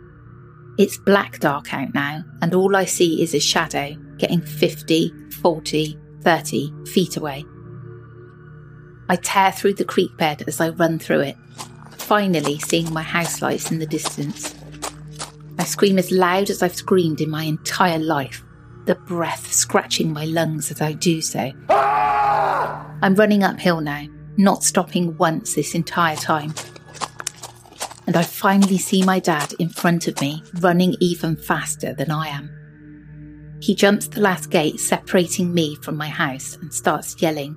It's 0.77 0.98
black 0.98 1.39
dark 1.39 1.74
out 1.74 1.91
now, 1.95 2.24
and 2.43 2.53
all 2.53 2.75
I 2.75 2.86
see 2.86 3.24
is 3.24 3.33
a 3.33 3.39
shadow 3.39 3.95
getting 4.17 4.41
50, 4.41 5.12
40, 5.41 5.98
30 6.22 6.86
feet 6.86 7.17
away. 7.17 7.45
I 9.10 9.15
tear 9.15 9.51
through 9.51 9.74
the 9.74 9.86
creek 9.86 10.15
bed 10.17 10.43
as 10.48 10.62
I 10.62 10.69
run 10.69 11.00
through 11.00 11.22
it, 11.22 11.38
finally 11.98 12.60
seeing 12.60 12.93
my 12.93 13.03
house 13.03 13.41
lights 13.41 13.72
in 13.72 13.79
the 13.79 13.88
distance. 13.88 14.53
I 15.57 15.63
scream 15.65 16.00
as 16.00 16.12
loud 16.12 16.50
as 16.50 16.63
I've 16.63 16.75
screamed 16.75 17.22
in 17.22 17.29
my 17.29 17.43
entire 17.43 18.00
life, 18.00 18.43
the 18.86 18.95
breath 18.95 19.51
scratching 19.53 20.12
my 20.12 20.25
lungs 20.25 20.72
as 20.72 20.81
I 20.81 20.93
do 20.93 21.22
so. 21.22 21.51
Ah! 21.69 22.91
I'm 23.01 23.15
running 23.15 23.43
uphill 23.43 23.81
now, 23.81 24.05
not 24.38 24.63
stopping 24.63 25.17
once 25.17 25.53
this 25.53 25.75
entire 25.75 26.15
time. 26.15 26.53
And 28.07 28.17
I 28.17 28.24
finally 28.24 28.77
see 28.77 29.03
my 29.03 29.19
dad 29.19 29.53
in 29.60 29.69
front 29.69 30.07
of 30.07 30.19
me, 30.19 30.43
running 30.60 30.95
even 31.00 31.36
faster 31.38 31.93
than 31.93 32.12
I 32.12 32.27
am. 32.27 32.50
He 33.62 33.75
jumps 33.75 34.07
the 34.07 34.19
last 34.19 34.50
gate 34.50 34.79
separating 34.79 35.53
me 35.53 35.75
from 35.75 35.95
my 35.95 36.10
house 36.10 36.57
and 36.62 36.74
starts 36.74 37.22
yelling, 37.22 37.55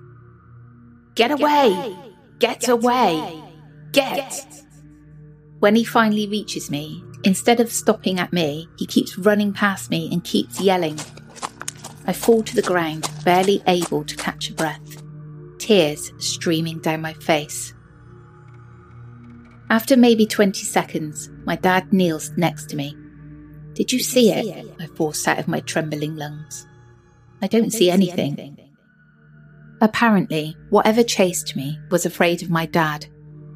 Get 1.14 1.30
away! 1.30 1.96
Get, 2.38 2.68
away. 2.68 3.42
Get! 3.92 4.16
Get! 4.16 4.62
When 5.58 5.74
he 5.74 5.84
finally 5.84 6.28
reaches 6.28 6.70
me, 6.70 7.02
Instead 7.24 7.60
of 7.60 7.72
stopping 7.72 8.18
at 8.18 8.32
me, 8.32 8.68
he 8.78 8.86
keeps 8.86 9.18
running 9.18 9.52
past 9.52 9.90
me 9.90 10.08
and 10.12 10.22
keeps 10.22 10.60
yelling. 10.60 10.98
I 12.06 12.12
fall 12.12 12.42
to 12.42 12.54
the 12.54 12.62
ground, 12.62 13.10
barely 13.24 13.62
able 13.66 14.04
to 14.04 14.16
catch 14.16 14.50
a 14.50 14.54
breath, 14.54 15.02
tears 15.58 16.12
streaming 16.18 16.78
down 16.78 17.00
my 17.00 17.14
face. 17.14 17.74
After 19.68 19.96
maybe 19.96 20.26
20 20.26 20.62
seconds, 20.64 21.28
my 21.44 21.56
dad 21.56 21.92
kneels 21.92 22.30
next 22.36 22.70
to 22.70 22.76
me. 22.76 22.96
Did 23.72 23.92
you 23.92 23.98
see 23.98 24.30
it? 24.32 24.74
I 24.78 24.86
force 24.86 25.26
out 25.26 25.38
of 25.38 25.48
my 25.48 25.60
trembling 25.60 26.14
lungs. 26.14 26.66
I 27.42 27.48
don't, 27.48 27.72
see 27.72 27.90
anything. 27.90 28.56
Apparently, 29.80 30.56
whatever 30.70 31.02
chased 31.02 31.56
me 31.56 31.78
was 31.90 32.06
afraid 32.06 32.42
of 32.42 32.50
my 32.50 32.66
dad, 32.66 33.06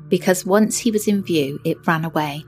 because 0.09 0.45
once 0.45 0.77
he 0.77 0.91
was 0.91 1.07
in 1.07 1.23
view, 1.23 1.61
it 1.65 1.87
ran 1.87 2.05
away. 2.05 2.45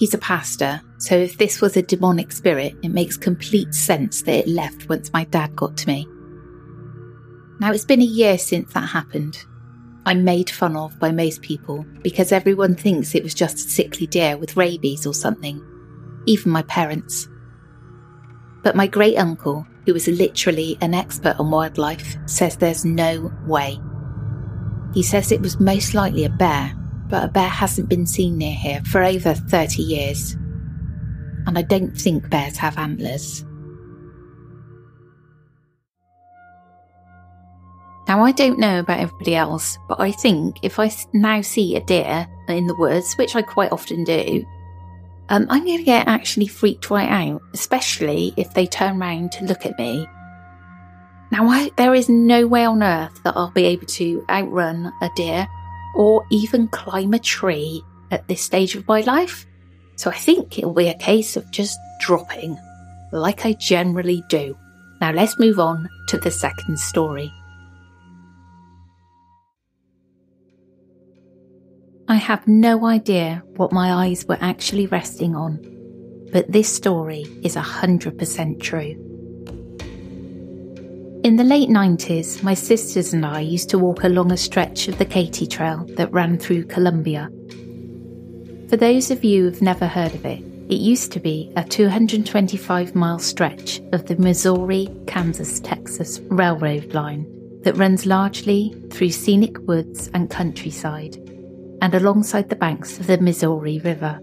He's 0.00 0.14
a 0.14 0.18
pastor, 0.18 0.80
so 0.96 1.14
if 1.14 1.36
this 1.36 1.60
was 1.60 1.76
a 1.76 1.82
demonic 1.82 2.32
spirit, 2.32 2.74
it 2.82 2.88
makes 2.88 3.18
complete 3.18 3.74
sense 3.74 4.22
that 4.22 4.32
it 4.32 4.48
left 4.48 4.88
once 4.88 5.12
my 5.12 5.24
dad 5.24 5.54
got 5.54 5.76
to 5.76 5.88
me. 5.88 6.08
Now, 7.60 7.70
it's 7.70 7.84
been 7.84 8.00
a 8.00 8.06
year 8.06 8.38
since 8.38 8.72
that 8.72 8.88
happened. 8.88 9.44
I'm 10.06 10.24
made 10.24 10.48
fun 10.48 10.74
of 10.74 10.98
by 10.98 11.12
most 11.12 11.42
people 11.42 11.84
because 12.00 12.32
everyone 12.32 12.76
thinks 12.76 13.14
it 13.14 13.22
was 13.22 13.34
just 13.34 13.56
a 13.56 13.70
sickly 13.70 14.06
deer 14.06 14.38
with 14.38 14.56
rabies 14.56 15.06
or 15.06 15.12
something, 15.12 15.62
even 16.24 16.50
my 16.50 16.62
parents. 16.62 17.28
But 18.62 18.76
my 18.76 18.86
great 18.86 19.18
uncle, 19.18 19.66
who 19.84 19.94
is 19.94 20.08
literally 20.08 20.78
an 20.80 20.94
expert 20.94 21.36
on 21.38 21.50
wildlife, 21.50 22.16
says 22.24 22.56
there's 22.56 22.86
no 22.86 23.30
way. 23.44 23.78
He 24.94 25.02
says 25.02 25.30
it 25.30 25.42
was 25.42 25.60
most 25.60 25.92
likely 25.92 26.24
a 26.24 26.30
bear, 26.30 26.74
but 27.10 27.24
a 27.24 27.28
bear 27.28 27.48
hasn't 27.48 27.88
been 27.88 28.06
seen 28.06 28.38
near 28.38 28.54
here 28.54 28.82
for 28.84 29.02
over 29.02 29.34
30 29.34 29.82
years. 29.82 30.32
And 31.46 31.58
I 31.58 31.62
don't 31.62 31.96
think 31.96 32.30
bears 32.30 32.56
have 32.58 32.78
antlers. 32.78 33.44
Now, 38.08 38.24
I 38.24 38.32
don't 38.32 38.58
know 38.58 38.80
about 38.80 39.00
everybody 39.00 39.36
else, 39.36 39.78
but 39.88 40.00
I 40.00 40.10
think 40.10 40.56
if 40.62 40.78
I 40.78 40.90
now 41.12 41.42
see 41.42 41.76
a 41.76 41.84
deer 41.84 42.26
in 42.48 42.66
the 42.66 42.74
woods, 42.74 43.14
which 43.14 43.36
I 43.36 43.42
quite 43.42 43.70
often 43.70 44.02
do, 44.04 44.44
um, 45.28 45.46
I'm 45.48 45.64
going 45.64 45.78
to 45.78 45.84
get 45.84 46.08
actually 46.08 46.48
freaked 46.48 46.90
right 46.90 47.08
out, 47.08 47.40
especially 47.54 48.34
if 48.36 48.52
they 48.52 48.66
turn 48.66 49.00
around 49.00 49.30
to 49.32 49.44
look 49.44 49.64
at 49.64 49.78
me. 49.78 50.08
Now, 51.30 51.46
I, 51.46 51.70
there 51.76 51.94
is 51.94 52.08
no 52.08 52.48
way 52.48 52.64
on 52.64 52.82
earth 52.82 53.22
that 53.22 53.36
I'll 53.36 53.52
be 53.52 53.66
able 53.66 53.86
to 53.86 54.24
outrun 54.28 54.92
a 55.00 55.10
deer 55.14 55.46
or 55.94 56.24
even 56.30 56.68
climb 56.68 57.14
a 57.14 57.18
tree 57.18 57.82
at 58.10 58.26
this 58.28 58.42
stage 58.42 58.74
of 58.74 58.86
my 58.88 59.00
life. 59.02 59.46
So 59.96 60.10
I 60.10 60.16
think 60.16 60.58
it'll 60.58 60.72
be 60.72 60.88
a 60.88 60.98
case 60.98 61.36
of 61.36 61.50
just 61.50 61.78
dropping, 62.00 62.58
like 63.12 63.44
I 63.44 63.52
generally 63.54 64.22
do. 64.28 64.56
Now 65.00 65.12
let's 65.12 65.38
move 65.38 65.58
on 65.58 65.88
to 66.08 66.18
the 66.18 66.30
second 66.30 66.78
story. 66.78 67.30
I 72.08 72.16
have 72.16 72.48
no 72.48 72.86
idea 72.86 73.42
what 73.56 73.72
my 73.72 73.92
eyes 73.92 74.26
were 74.26 74.38
actually 74.40 74.86
resting 74.86 75.36
on, 75.36 75.60
but 76.32 76.50
this 76.50 76.74
story 76.74 77.22
is 77.42 77.54
100% 77.54 78.60
true. 78.60 79.09
In 81.40 81.48
the 81.48 81.54
late 81.54 81.70
90s, 81.70 82.42
my 82.42 82.52
sisters 82.52 83.14
and 83.14 83.24
I 83.24 83.40
used 83.40 83.70
to 83.70 83.78
walk 83.78 84.04
along 84.04 84.30
a 84.30 84.36
stretch 84.36 84.88
of 84.88 84.98
the 84.98 85.06
Katy 85.06 85.46
Trail 85.46 85.86
that 85.96 86.12
ran 86.12 86.36
through 86.36 86.64
Columbia. 86.64 87.30
For 88.68 88.76
those 88.76 89.10
of 89.10 89.24
you 89.24 89.44
who've 89.44 89.62
never 89.62 89.86
heard 89.86 90.14
of 90.14 90.26
it, 90.26 90.40
it 90.68 90.80
used 90.80 91.12
to 91.12 91.18
be 91.18 91.50
a 91.56 91.64
225 91.64 92.94
mile 92.94 93.18
stretch 93.18 93.80
of 93.94 94.04
the 94.04 94.16
Missouri 94.16 94.94
Kansas 95.06 95.60
Texas 95.60 96.20
Railroad 96.28 96.92
line 96.92 97.24
that 97.62 97.78
runs 97.78 98.04
largely 98.04 98.74
through 98.90 99.10
scenic 99.10 99.56
woods 99.66 100.10
and 100.12 100.28
countryside 100.28 101.16
and 101.80 101.94
alongside 101.94 102.50
the 102.50 102.54
banks 102.54 103.00
of 103.00 103.06
the 103.06 103.16
Missouri 103.16 103.78
River. 103.78 104.20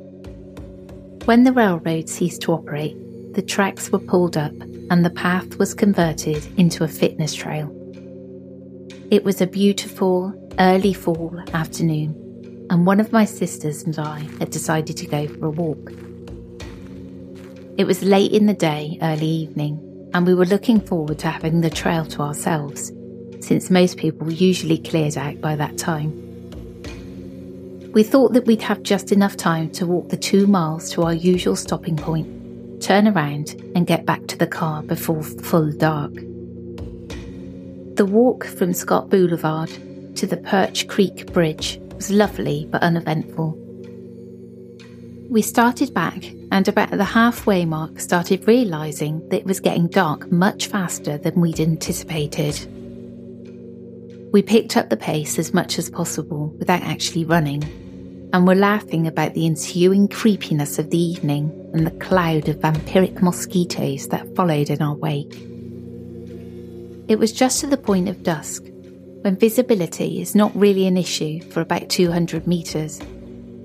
When 1.26 1.46
the 1.46 1.54
railroad 1.54 2.10
ceased 2.10 2.42
to 2.42 2.54
operate, 2.54 2.96
the 3.34 3.42
tracks 3.42 3.92
were 3.92 3.98
pulled 3.98 4.38
up 4.38 4.54
and 4.90 5.04
the 5.04 5.10
path 5.10 5.58
was 5.58 5.74
converted 5.74 6.46
into 6.58 6.84
a 6.84 6.88
fitness 6.88 7.34
trail. 7.34 7.74
It 9.12 9.24
was 9.24 9.42
a 9.42 9.48
beautiful, 9.48 10.34
early 10.60 10.94
fall 10.94 11.42
afternoon, 11.54 12.68
and 12.70 12.86
one 12.86 13.00
of 13.00 13.12
my 13.12 13.26
sisters 13.26 13.84
and 13.84 13.98
I 13.98 14.20
had 14.40 14.50
decided 14.50 14.98
to 14.98 15.06
go 15.06 15.28
for 15.28 15.46
a 15.46 15.50
walk. 15.50 15.92
It 17.78 17.86
was 17.86 18.02
late 18.04 18.32
in 18.32 18.48
the 18.48 18.54
day, 18.54 18.98
early 19.02 19.28
evening, 19.28 20.10
and 20.14 20.26
we 20.26 20.34
were 20.34 20.46
looking 20.46 20.80
forward 20.82 21.20
to 21.20 21.30
having 21.30 21.62
the 21.62 21.70
trail 21.70 22.06
to 22.06 22.22
ourselves, 22.22 22.92
since 23.40 23.70
most 23.70 23.98
people 23.98 24.32
usually 24.32 24.78
cleared 24.78 25.18
out 25.18 25.40
by 25.42 25.56
that 25.56 25.78
time. 25.78 26.24
We 27.94 28.04
thought 28.04 28.34
that 28.34 28.46
we'd 28.46 28.62
have 28.62 28.84
just 28.84 29.12
enough 29.12 29.38
time 29.38 29.72
to 29.72 29.86
walk 29.86 30.10
the 30.10 30.18
two 30.18 30.48
miles 30.48 30.90
to 30.92 31.04
our 31.04 31.14
usual 31.14 31.56
stopping 31.56 31.96
point, 31.96 32.37
turn 32.80 33.08
around, 33.08 33.56
and 33.76 33.88
get 33.88 34.06
back 34.06 34.28
to 34.28 34.38
the 34.38 34.48
car 34.48 34.84
before 34.84 35.24
full 35.24 35.72
dark. 35.72 36.14
The 37.96 38.06
walk 38.06 38.46
from 38.46 38.74
Scott 38.74 39.10
Boulevard 39.10 39.70
to 40.16 40.28
the 40.28 40.38
Perche 40.38 40.88
Creek 40.88 41.32
Bridge 41.34 41.80
was 41.96 42.12
lovely 42.12 42.68
but 42.72 42.84
uneventful. 42.84 43.58
We 45.30 45.42
started 45.42 45.94
back 45.94 46.24
and 46.52 46.68
about 46.68 46.92
the 46.92 47.04
halfway 47.04 47.66
mark 47.66 48.00
started 48.00 48.48
realising 48.48 49.28
that 49.30 49.40
it 49.40 49.46
was 49.46 49.60
getting 49.60 49.88
dark 49.88 50.32
much 50.32 50.68
faster 50.68 51.18
than 51.18 51.42
we'd 51.42 51.60
anticipated. 51.60 52.56
We 54.32 54.42
picked 54.42 54.78
up 54.78 54.90
the 54.90 54.98
pace 54.98 55.38
as 55.40 55.54
much 55.54 55.78
as 55.80 55.90
possible 55.90 56.56
without 56.60 56.82
actually 56.84 57.26
running 57.26 57.64
and 58.38 58.48
were 58.48 58.54
laughing 58.54 59.08
about 59.08 59.34
the 59.34 59.48
ensuing 59.48 60.08
creepiness 60.08 60.78
of 60.78 60.92
the 60.92 61.02
evening 61.02 61.50
and 61.74 61.88
the 61.88 62.06
cloud 62.06 62.48
of 62.48 62.58
vampiric 62.58 63.20
mosquitoes 63.20 64.10
that 64.10 64.36
followed 64.36 64.70
in 64.70 64.80
our 64.80 64.94
wake. 64.94 65.34
It 67.08 67.18
was 67.18 67.32
just 67.32 67.62
to 67.62 67.68
the 67.68 67.78
point 67.78 68.08
of 68.08 68.22
dusk, 68.22 68.64
when 69.22 69.38
visibility 69.38 70.22
is 70.22 70.36
not 70.36 70.56
really 70.56 70.86
an 70.86 70.98
issue 70.98 71.42
for 71.50 71.62
about 71.62 71.90
200 71.90 72.46
metres, 72.46 73.00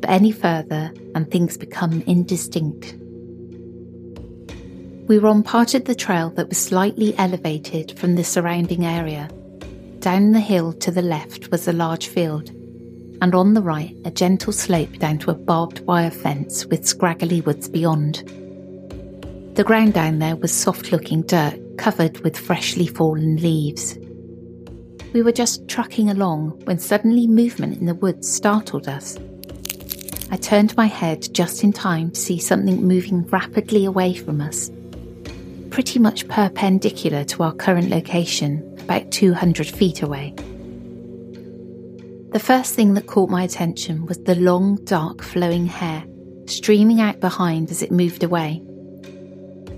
but 0.01 0.09
any 0.09 0.33
further 0.33 0.91
and 1.15 1.31
things 1.31 1.59
become 1.59 2.01
indistinct. 2.07 2.95
We 5.07 5.19
were 5.19 5.29
on 5.29 5.43
part 5.43 5.75
of 5.75 5.85
the 5.85 5.95
trail 5.95 6.31
that 6.31 6.49
was 6.49 6.57
slightly 6.57 7.15
elevated 7.19 7.99
from 7.99 8.15
the 8.15 8.25
surrounding 8.25 8.87
area. 8.87 9.29
Down 9.99 10.33
the 10.33 10.41
hill 10.41 10.73
to 10.73 10.91
the 10.91 11.03
left 11.03 11.51
was 11.51 11.69
a 11.69 11.75
large 11.75 12.07
field 12.07 12.51
and 13.23 13.37
on 13.37 13.55
the 13.55 13.63
right, 13.63 13.97
a 14.05 14.11
gentle 14.11 14.53
slope 14.53 14.99
down 14.99 15.17
to 15.17 15.31
a 15.31 15.35
barbed 15.35 15.79
wire 15.87 16.11
fence 16.11 16.67
with 16.67 16.85
scraggly 16.85 17.41
woods 17.41 17.69
beyond. 17.69 18.17
The 19.55 19.63
ground 19.63 19.95
down 19.95 20.19
there 20.19 20.35
was 20.35 20.53
soft 20.53 20.91
looking 20.91 21.23
dirt 21.23 21.57
covered 21.79 22.19
with 22.25 22.37
freshly 22.37 22.89
fallen 22.89 23.37
leaves. 23.37 23.97
We 25.13 25.23
were 25.23 25.31
just 25.31 25.69
trucking 25.69 26.11
along 26.11 26.63
when 26.65 26.81
suddenly 26.81 27.29
movement 27.29 27.79
in 27.79 27.87
the 27.87 27.95
woods 27.95 28.29
startled 28.29 28.89
us. 28.89 29.17
I 30.33 30.37
turned 30.37 30.77
my 30.77 30.87
head 30.87 31.29
just 31.33 31.63
in 31.63 31.73
time 31.73 32.11
to 32.11 32.21
see 32.21 32.41
something 32.41 32.83
moving 32.83 33.25
rapidly 33.29 33.85
away 33.85 34.15
from 34.15 34.41
us, 34.41 34.69
pretty 35.71 36.01
much 36.01 36.27
perpendicular 36.27 37.23
to 37.27 37.45
our 37.45 37.55
current 37.55 37.89
location, 37.89 38.77
about 38.81 39.13
200 39.13 39.69
feet 39.69 40.03
away. 40.03 40.35
The 42.33 42.41
first 42.41 42.75
thing 42.75 42.95
that 42.95 43.07
caught 43.07 43.29
my 43.29 43.43
attention 43.43 44.07
was 44.07 44.17
the 44.19 44.35
long, 44.35 44.77
dark, 44.85 45.23
flowing 45.23 45.67
hair 45.67 46.05
streaming 46.47 47.01
out 47.01 47.21
behind 47.21 47.71
as 47.71 47.83
it 47.83 47.93
moved 47.93 48.23
away. 48.23 48.63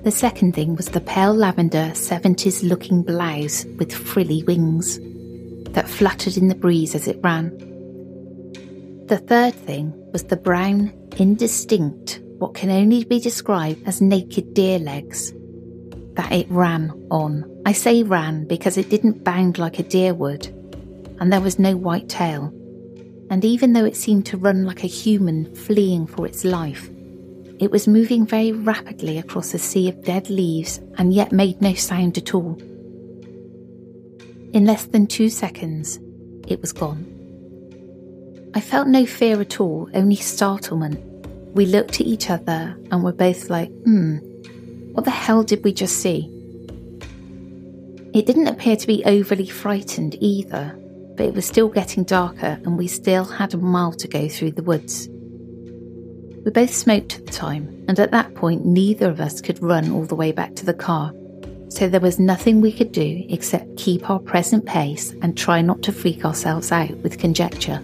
The 0.02 0.10
second 0.10 0.54
thing 0.54 0.76
was 0.76 0.86
the 0.86 1.00
pale 1.00 1.34
lavender 1.34 1.90
70s 1.94 2.62
looking 2.62 3.02
blouse 3.02 3.64
with 3.78 3.92
frilly 3.92 4.42
wings 4.44 4.98
that 5.72 5.88
fluttered 5.88 6.36
in 6.36 6.48
the 6.48 6.54
breeze 6.54 6.94
as 6.94 7.08
it 7.08 7.18
ran. 7.22 7.50
The 9.06 9.18
third 9.18 9.54
thing 9.54 9.92
was 10.12 10.24
the 10.24 10.36
brown, 10.36 10.92
indistinct, 11.16 12.20
what 12.38 12.54
can 12.54 12.70
only 12.70 13.04
be 13.04 13.20
described 13.20 13.86
as 13.86 14.00
naked 14.00 14.54
deer 14.54 14.78
legs 14.78 15.32
that 16.14 16.32
it 16.32 16.50
ran 16.50 16.90
on. 17.10 17.62
I 17.66 17.72
say 17.72 18.02
ran 18.02 18.46
because 18.46 18.76
it 18.76 18.90
didn't 18.90 19.24
bound 19.24 19.58
like 19.58 19.78
a 19.78 19.82
deer 19.82 20.14
would 20.14 20.53
and 21.20 21.32
there 21.32 21.40
was 21.40 21.58
no 21.58 21.76
white 21.76 22.08
tail. 22.08 22.52
And 23.30 23.44
even 23.44 23.72
though 23.72 23.84
it 23.84 23.96
seemed 23.96 24.26
to 24.26 24.36
run 24.36 24.64
like 24.64 24.84
a 24.84 24.88
human 24.88 25.54
fleeing 25.54 26.06
for 26.06 26.26
its 26.26 26.44
life, 26.44 26.90
it 27.58 27.70
was 27.70 27.88
moving 27.88 28.26
very 28.26 28.52
rapidly 28.52 29.18
across 29.18 29.54
a 29.54 29.58
sea 29.58 29.88
of 29.88 30.04
dead 30.04 30.28
leaves 30.28 30.80
and 30.98 31.14
yet 31.14 31.32
made 31.32 31.62
no 31.62 31.74
sound 31.74 32.18
at 32.18 32.34
all. 32.34 32.58
In 34.52 34.64
less 34.64 34.86
than 34.86 35.06
two 35.06 35.28
seconds, 35.28 35.98
it 36.46 36.60
was 36.60 36.72
gone. 36.72 37.10
I 38.54 38.60
felt 38.60 38.86
no 38.86 39.06
fear 39.06 39.40
at 39.40 39.60
all, 39.60 39.88
only 39.94 40.16
startlement. 40.16 41.00
We 41.54 41.66
looked 41.66 42.00
at 42.00 42.06
each 42.06 42.30
other 42.30 42.76
and 42.90 43.02
were 43.02 43.12
both 43.12 43.50
like, 43.50 43.70
hmm, 43.82 44.18
what 44.92 45.04
the 45.04 45.10
hell 45.10 45.42
did 45.42 45.64
we 45.64 45.72
just 45.72 45.96
see? 45.96 46.30
It 48.12 48.26
didn't 48.26 48.46
appear 48.46 48.76
to 48.76 48.86
be 48.86 49.04
overly 49.04 49.48
frightened 49.48 50.16
either, 50.20 50.78
but 51.16 51.26
it 51.26 51.34
was 51.34 51.46
still 51.46 51.68
getting 51.68 52.04
darker 52.04 52.60
and 52.64 52.76
we 52.76 52.88
still 52.88 53.24
had 53.24 53.54
a 53.54 53.58
mile 53.58 53.92
to 53.92 54.08
go 54.08 54.28
through 54.28 54.52
the 54.52 54.62
woods. 54.62 55.08
We 56.44 56.50
both 56.50 56.74
smoked 56.74 57.16
at 57.16 57.26
the 57.26 57.32
time, 57.32 57.84
and 57.88 57.98
at 57.98 58.10
that 58.10 58.34
point, 58.34 58.66
neither 58.66 59.08
of 59.08 59.20
us 59.20 59.40
could 59.40 59.62
run 59.62 59.90
all 59.90 60.04
the 60.04 60.14
way 60.14 60.30
back 60.30 60.54
to 60.56 60.66
the 60.66 60.74
car, 60.74 61.12
so 61.68 61.88
there 61.88 62.00
was 62.00 62.18
nothing 62.18 62.60
we 62.60 62.70
could 62.70 62.92
do 62.92 63.24
except 63.30 63.78
keep 63.78 64.10
our 64.10 64.18
present 64.18 64.66
pace 64.66 65.12
and 65.22 65.36
try 65.36 65.62
not 65.62 65.82
to 65.82 65.92
freak 65.92 66.24
ourselves 66.24 66.70
out 66.70 66.94
with 66.98 67.18
conjecture. 67.18 67.80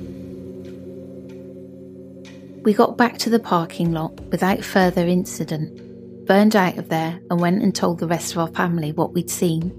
We 2.63 2.75
got 2.75 2.99
back 2.99 3.17
to 3.19 3.31
the 3.31 3.41
parking 3.41 3.93
lot 3.93 4.21
without 4.27 4.63
further 4.63 5.07
incident, 5.07 6.27
burned 6.27 6.55
out 6.55 6.77
of 6.77 6.91
there, 6.91 7.19
and 7.31 7.41
went 7.41 7.63
and 7.63 7.75
told 7.75 7.99
the 7.99 8.07
rest 8.07 8.33
of 8.33 8.39
our 8.39 8.49
family 8.49 8.93
what 8.93 9.15
we'd 9.15 9.31
seen. 9.31 9.73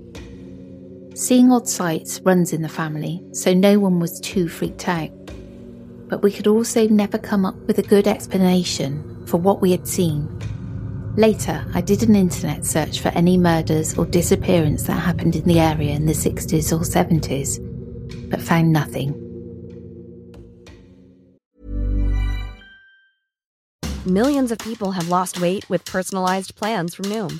Seeing 1.21 1.51
odd 1.51 1.69
sights 1.69 2.19
runs 2.21 2.51
in 2.51 2.63
the 2.63 2.67
family, 2.67 3.23
so 3.31 3.53
no 3.53 3.77
one 3.77 3.99
was 3.99 4.19
too 4.21 4.49
freaked 4.49 4.89
out. 4.89 5.11
But 6.07 6.23
we 6.23 6.31
could 6.31 6.47
also 6.47 6.87
never 6.87 7.19
come 7.19 7.45
up 7.45 7.53
with 7.67 7.77
a 7.77 7.83
good 7.83 8.07
explanation 8.07 9.27
for 9.27 9.37
what 9.37 9.61
we 9.61 9.69
had 9.69 9.87
seen. 9.87 10.27
Later, 11.17 11.63
I 11.75 11.81
did 11.81 12.01
an 12.01 12.15
internet 12.15 12.65
search 12.65 13.01
for 13.01 13.09
any 13.09 13.37
murders 13.37 13.95
or 13.99 14.07
disappearance 14.07 14.81
that 14.87 14.93
happened 14.93 15.35
in 15.35 15.43
the 15.43 15.59
area 15.59 15.91
in 15.93 16.07
the 16.07 16.13
60s 16.13 16.71
or 16.71 16.79
70s, 16.83 17.59
but 18.31 18.41
found 18.41 18.73
nothing. 18.73 19.13
Millions 24.07 24.51
of 24.51 24.57
people 24.57 24.93
have 24.93 25.07
lost 25.07 25.39
weight 25.39 25.69
with 25.69 25.85
personalized 25.85 26.55
plans 26.55 26.95
from 26.95 27.05
Noom, 27.05 27.39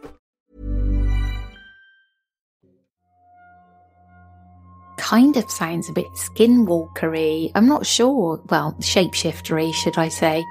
Kind 5.11 5.35
of 5.35 5.51
sounds 5.51 5.89
a 5.89 5.91
bit 5.91 6.09
skinwalkery. 6.13 7.51
I'm 7.53 7.67
not 7.67 7.85
sure. 7.85 8.41
Well, 8.49 8.77
shapeshiftery, 8.79 9.73
should 9.73 9.97
I 9.97 10.07
say. 10.07 10.41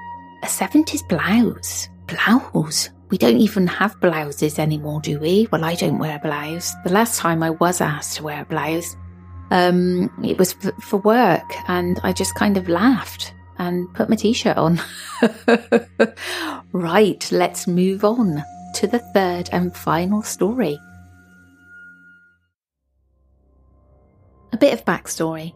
A 0.43 0.45
70s 0.45 1.01
blouse. 1.09 1.89
Blouse? 2.05 2.91
We 3.09 3.17
don't 3.17 3.39
even 3.39 3.65
have 3.65 3.99
blouses 3.99 4.59
anymore, 4.59 5.01
do 5.01 5.17
we? 5.19 5.47
Well, 5.51 5.65
I 5.65 5.73
don't 5.73 5.97
wear 5.97 6.17
a 6.17 6.19
blouse. 6.19 6.75
The 6.83 6.91
last 6.91 7.17
time 7.17 7.41
I 7.41 7.49
was 7.49 7.81
asked 7.81 8.17
to 8.17 8.23
wear 8.23 8.43
a 8.43 8.45
blouse, 8.45 8.95
um, 9.49 10.11
it 10.23 10.37
was 10.37 10.53
for 10.81 10.97
work, 10.97 11.51
and 11.67 11.99
I 12.03 12.13
just 12.13 12.35
kind 12.35 12.55
of 12.55 12.69
laughed 12.69 13.33
and 13.57 13.91
put 13.95 14.09
my 14.09 14.15
t-shirt 14.15 14.57
on. 14.57 14.79
right, 16.71 17.31
let's 17.31 17.65
move 17.65 18.05
on 18.05 18.43
to 18.75 18.85
the 18.85 18.99
third 18.99 19.49
and 19.51 19.75
final 19.75 20.21
story. 20.21 20.77
A 24.53 24.57
bit 24.57 24.73
of 24.73 24.85
backstory. 24.85 25.53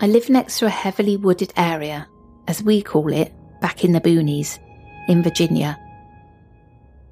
I 0.00 0.06
live 0.06 0.28
next 0.28 0.58
to 0.58 0.66
a 0.66 0.70
heavily 0.70 1.16
wooded 1.16 1.52
area, 1.56 2.08
as 2.48 2.62
we 2.62 2.82
call 2.82 3.12
it, 3.12 3.32
back 3.60 3.84
in 3.84 3.92
the 3.92 4.00
boonies, 4.00 4.58
in 5.08 5.22
Virginia. 5.22 5.78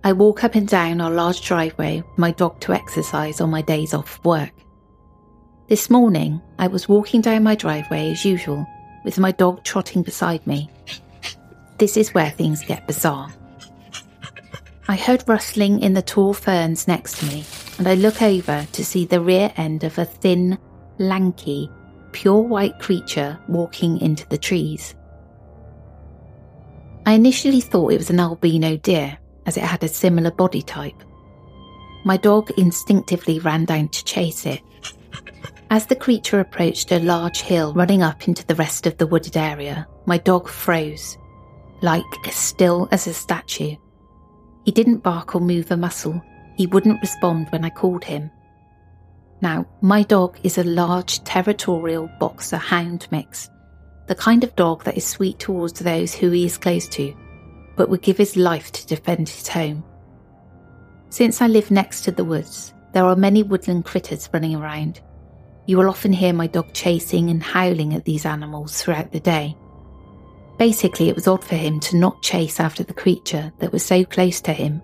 I 0.02 0.12
walk 0.12 0.44
up 0.44 0.54
and 0.54 0.66
down 0.66 1.00
our 1.00 1.10
large 1.10 1.42
driveway 1.42 2.00
with 2.00 2.18
my 2.18 2.32
dog 2.32 2.58
to 2.60 2.72
exercise 2.72 3.40
on 3.40 3.50
my 3.50 3.62
days 3.62 3.94
off 3.94 4.24
work. 4.24 4.52
This 5.68 5.88
morning, 5.88 6.40
I 6.58 6.66
was 6.66 6.88
walking 6.88 7.20
down 7.20 7.44
my 7.44 7.54
driveway 7.54 8.10
as 8.10 8.24
usual, 8.24 8.66
with 9.04 9.18
my 9.18 9.30
dog 9.30 9.62
trotting 9.62 10.02
beside 10.02 10.44
me. 10.46 10.68
This 11.78 11.96
is 11.96 12.12
where 12.12 12.30
things 12.30 12.64
get 12.64 12.86
bizarre. 12.86 13.32
I 14.88 14.96
heard 14.96 15.22
rustling 15.28 15.80
in 15.80 15.94
the 15.94 16.02
tall 16.02 16.34
ferns 16.34 16.88
next 16.88 17.18
to 17.18 17.26
me, 17.26 17.44
and 17.78 17.86
I 17.86 17.94
look 17.94 18.20
over 18.20 18.66
to 18.72 18.84
see 18.84 19.04
the 19.04 19.20
rear 19.20 19.52
end 19.56 19.84
of 19.84 19.96
a 19.98 20.04
thin, 20.04 20.58
lanky, 21.00 21.68
pure 22.12 22.40
white 22.40 22.78
creature 22.78 23.38
walking 23.48 24.00
into 24.00 24.28
the 24.28 24.38
trees. 24.38 24.94
I 27.06 27.14
initially 27.14 27.60
thought 27.60 27.92
it 27.92 27.98
was 27.98 28.10
an 28.10 28.20
albino 28.20 28.76
deer, 28.76 29.18
as 29.46 29.56
it 29.56 29.64
had 29.64 29.82
a 29.82 29.88
similar 29.88 30.30
body 30.30 30.62
type. 30.62 31.02
My 32.04 32.16
dog 32.16 32.50
instinctively 32.56 33.40
ran 33.40 33.64
down 33.64 33.88
to 33.88 34.04
chase 34.04 34.46
it. 34.46 34.60
As 35.70 35.86
the 35.86 35.96
creature 35.96 36.40
approached 36.40 36.92
a 36.92 36.98
large 36.98 37.40
hill 37.40 37.72
running 37.74 38.02
up 38.02 38.28
into 38.28 38.46
the 38.46 38.54
rest 38.54 38.86
of 38.86 38.98
the 38.98 39.06
wooded 39.06 39.36
area, 39.36 39.86
my 40.04 40.18
dog 40.18 40.48
froze, 40.48 41.16
like 41.80 42.04
as 42.26 42.34
still 42.34 42.88
as 42.92 43.06
a 43.06 43.14
statue. 43.14 43.76
He 44.64 44.72
didn't 44.72 44.98
bark 44.98 45.34
or 45.34 45.40
move 45.40 45.70
a 45.70 45.76
muscle. 45.76 46.20
He 46.56 46.66
wouldn't 46.66 47.00
respond 47.00 47.48
when 47.50 47.64
I 47.64 47.70
called 47.70 48.04
him. 48.04 48.30
Now, 49.42 49.66
my 49.80 50.02
dog 50.02 50.38
is 50.42 50.58
a 50.58 50.64
large 50.64 51.24
territorial 51.24 52.10
boxer 52.18 52.58
hound 52.58 53.08
mix, 53.10 53.48
the 54.06 54.14
kind 54.14 54.44
of 54.44 54.54
dog 54.56 54.84
that 54.84 54.96
is 54.96 55.06
sweet 55.06 55.38
towards 55.38 55.80
those 55.80 56.14
who 56.14 56.30
he 56.30 56.44
is 56.44 56.58
close 56.58 56.88
to, 56.88 57.14
but 57.76 57.88
would 57.88 58.02
give 58.02 58.18
his 58.18 58.36
life 58.36 58.70
to 58.72 58.86
defend 58.86 59.28
his 59.28 59.48
home. 59.48 59.82
Since 61.08 61.40
I 61.40 61.46
live 61.46 61.70
next 61.70 62.02
to 62.02 62.12
the 62.12 62.24
woods, 62.24 62.74
there 62.92 63.04
are 63.04 63.16
many 63.16 63.42
woodland 63.42 63.84
critters 63.84 64.28
running 64.32 64.56
around. 64.56 65.00
You 65.66 65.78
will 65.78 65.88
often 65.88 66.12
hear 66.12 66.32
my 66.32 66.46
dog 66.46 66.74
chasing 66.74 67.30
and 67.30 67.42
howling 67.42 67.94
at 67.94 68.04
these 68.04 68.26
animals 68.26 68.82
throughout 68.82 69.12
the 69.12 69.20
day. 69.20 69.56
Basically, 70.58 71.08
it 71.08 71.14
was 71.14 71.26
odd 71.26 71.42
for 71.42 71.56
him 71.56 71.80
to 71.80 71.96
not 71.96 72.22
chase 72.22 72.60
after 72.60 72.82
the 72.82 72.92
creature 72.92 73.52
that 73.60 73.72
was 73.72 73.84
so 73.84 74.04
close 74.04 74.42
to 74.42 74.52
him. 74.52 74.82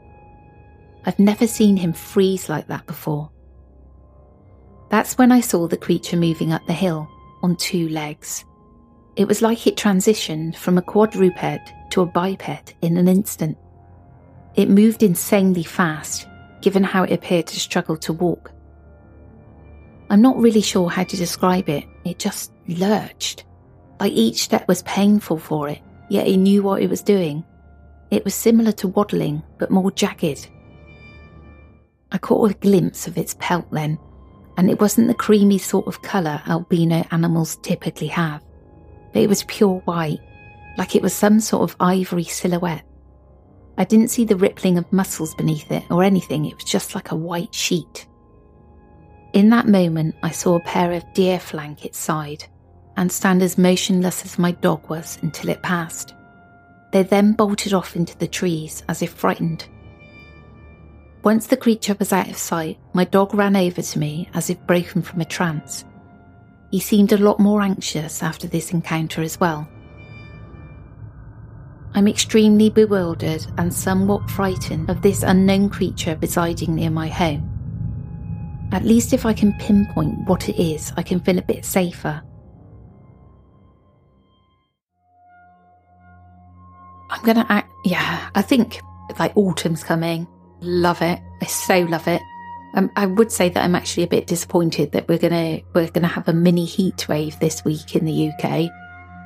I've 1.04 1.18
never 1.18 1.46
seen 1.46 1.76
him 1.76 1.92
freeze 1.92 2.48
like 2.48 2.68
that 2.68 2.86
before. 2.86 3.30
That's 4.88 5.18
when 5.18 5.32
I 5.32 5.40
saw 5.40 5.66
the 5.66 5.76
creature 5.76 6.16
moving 6.16 6.52
up 6.52 6.66
the 6.66 6.72
hill 6.72 7.08
on 7.42 7.56
two 7.56 7.88
legs. 7.88 8.44
It 9.16 9.26
was 9.26 9.42
like 9.42 9.66
it 9.66 9.76
transitioned 9.76 10.56
from 10.56 10.78
a 10.78 10.82
quadruped 10.82 11.72
to 11.90 12.02
a 12.02 12.06
biped 12.06 12.74
in 12.82 12.96
an 12.96 13.08
instant. 13.08 13.56
It 14.54 14.68
moved 14.68 15.02
insanely 15.02 15.64
fast, 15.64 16.28
given 16.60 16.84
how 16.84 17.02
it 17.02 17.12
appeared 17.12 17.46
to 17.48 17.60
struggle 17.60 17.96
to 17.98 18.12
walk. 18.12 18.52
I'm 20.08 20.22
not 20.22 20.38
really 20.38 20.60
sure 20.60 20.88
how 20.88 21.04
to 21.04 21.16
describe 21.16 21.68
it, 21.68 21.84
it 22.04 22.18
just 22.18 22.52
lurched. 22.68 23.44
Like 23.98 24.12
each 24.12 24.42
step 24.42 24.68
was 24.68 24.82
painful 24.82 25.38
for 25.38 25.68
it, 25.68 25.80
yet 26.08 26.28
it 26.28 26.36
knew 26.36 26.62
what 26.62 26.82
it 26.82 26.90
was 26.90 27.02
doing. 27.02 27.44
It 28.10 28.24
was 28.24 28.34
similar 28.34 28.72
to 28.72 28.88
waddling, 28.88 29.42
but 29.58 29.70
more 29.70 29.90
jagged. 29.90 30.48
I 32.12 32.18
caught 32.18 32.50
a 32.50 32.54
glimpse 32.54 33.08
of 33.08 33.18
its 33.18 33.34
pelt 33.40 33.66
then, 33.72 33.98
and 34.56 34.70
it 34.70 34.80
wasn't 34.80 35.08
the 35.08 35.14
creamy 35.14 35.58
sort 35.58 35.86
of 35.86 36.02
colour 36.02 36.42
albino 36.46 37.04
animals 37.10 37.56
typically 37.56 38.06
have, 38.08 38.42
but 39.12 39.22
it 39.22 39.28
was 39.28 39.44
pure 39.44 39.80
white, 39.84 40.20
like 40.78 40.96
it 40.96 41.02
was 41.02 41.14
some 41.14 41.40
sort 41.40 41.68
of 41.68 41.76
ivory 41.80 42.24
silhouette. 42.24 42.84
I 43.78 43.84
didn't 43.84 44.08
see 44.08 44.24
the 44.24 44.36
rippling 44.36 44.78
of 44.78 44.92
muscles 44.92 45.34
beneath 45.34 45.70
it 45.70 45.84
or 45.90 46.02
anything, 46.02 46.46
it 46.46 46.54
was 46.54 46.64
just 46.64 46.94
like 46.94 47.10
a 47.10 47.16
white 47.16 47.54
sheet. 47.54 48.06
In 49.32 49.50
that 49.50 49.68
moment, 49.68 50.14
I 50.22 50.30
saw 50.30 50.56
a 50.56 50.60
pair 50.60 50.92
of 50.92 51.04
deer 51.12 51.38
flank 51.38 51.84
its 51.84 51.98
side 51.98 52.44
and 52.96 53.12
stand 53.12 53.42
as 53.42 53.58
motionless 53.58 54.24
as 54.24 54.38
my 54.38 54.52
dog 54.52 54.88
was 54.88 55.18
until 55.20 55.50
it 55.50 55.62
passed. 55.62 56.14
They 56.92 57.02
then 57.02 57.34
bolted 57.34 57.74
off 57.74 57.96
into 57.96 58.16
the 58.16 58.28
trees 58.28 58.82
as 58.88 59.02
if 59.02 59.12
frightened. 59.12 59.66
Once 61.26 61.48
the 61.48 61.56
creature 61.56 61.96
was 61.98 62.12
out 62.12 62.28
of 62.28 62.36
sight, 62.36 62.78
my 62.92 63.02
dog 63.02 63.34
ran 63.34 63.56
over 63.56 63.82
to 63.82 63.98
me 63.98 64.30
as 64.34 64.48
if 64.48 64.64
broken 64.64 65.02
from 65.02 65.20
a 65.20 65.24
trance. 65.24 65.84
He 66.70 66.78
seemed 66.78 67.10
a 67.10 67.18
lot 67.18 67.40
more 67.40 67.62
anxious 67.62 68.22
after 68.22 68.46
this 68.46 68.70
encounter 68.70 69.22
as 69.22 69.40
well. 69.40 69.68
I'm 71.94 72.06
extremely 72.06 72.70
bewildered 72.70 73.44
and 73.58 73.74
somewhat 73.74 74.30
frightened 74.30 74.88
of 74.88 75.02
this 75.02 75.24
unknown 75.24 75.68
creature 75.68 76.16
residing 76.22 76.76
near 76.76 76.90
my 76.90 77.08
home. 77.08 77.50
At 78.70 78.84
least 78.84 79.12
if 79.12 79.26
I 79.26 79.32
can 79.32 79.52
pinpoint 79.54 80.28
what 80.28 80.48
it 80.48 80.62
is, 80.62 80.92
I 80.96 81.02
can 81.02 81.18
feel 81.18 81.38
a 81.40 81.42
bit 81.42 81.64
safer. 81.64 82.22
I'm 87.10 87.24
gonna 87.24 87.46
act, 87.48 87.72
yeah, 87.84 88.30
I 88.32 88.42
think 88.42 88.78
like 89.18 89.36
autumn's 89.36 89.82
coming. 89.82 90.28
Love 90.60 91.02
it. 91.02 91.20
I 91.40 91.46
so 91.46 91.80
love 91.80 92.08
it. 92.08 92.22
Um, 92.74 92.90
I 92.96 93.06
would 93.06 93.32
say 93.32 93.48
that 93.48 93.64
I'm 93.64 93.74
actually 93.74 94.02
a 94.02 94.08
bit 94.08 94.26
disappointed 94.26 94.92
that 94.92 95.08
we're 95.08 95.18
gonna 95.18 95.60
we're 95.74 95.90
gonna 95.90 96.06
have 96.06 96.28
a 96.28 96.32
mini 96.32 96.64
heat 96.64 97.08
wave 97.08 97.38
this 97.40 97.64
week 97.64 97.96
in 97.96 98.04
the 98.04 98.30
UK. 98.30 98.70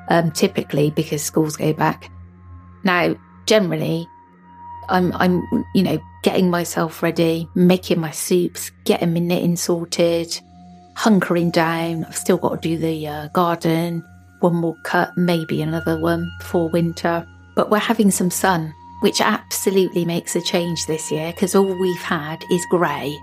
Um, 0.09 0.33
typically 0.33 0.91
because 0.91 1.23
schools 1.23 1.57
go 1.57 1.73
back. 1.73 2.11
Now, 2.83 3.15
generally, 3.47 4.09
I'm 4.89 5.13
I'm 5.15 5.43
you 5.75 5.83
know 5.83 6.01
getting 6.23 6.51
myself 6.51 7.03
ready, 7.03 7.49
making 7.55 8.01
my 8.01 8.11
soups, 8.11 8.71
getting 8.85 9.15
my 9.15 9.21
knitting 9.21 9.57
sorted, 9.57 10.41
hunkering 10.97 11.53
down. 11.53 12.05
I've 12.05 12.17
still 12.17 12.37
got 12.37 12.61
to 12.63 12.69
do 12.69 12.77
the 12.77 13.07
uh, 13.07 13.29
garden, 13.29 14.05
one 14.41 14.57
more 14.57 14.77
cut, 14.85 15.17
maybe 15.17 15.63
another 15.63 15.99
one 16.01 16.31
before 16.39 16.69
winter. 16.71 17.27
But 17.57 17.71
we're 17.71 17.79
having 17.79 18.11
some 18.11 18.31
sun, 18.31 18.73
which 19.01 19.21
absolutely 19.21 20.05
makes 20.05 20.37
a 20.37 20.41
change 20.41 20.87
this 20.87 21.11
year 21.11 21.33
because 21.33 21.55
all 21.55 21.75
we've 21.75 22.03
had 22.03 22.45
is 22.51 22.65
grey. 22.71 23.19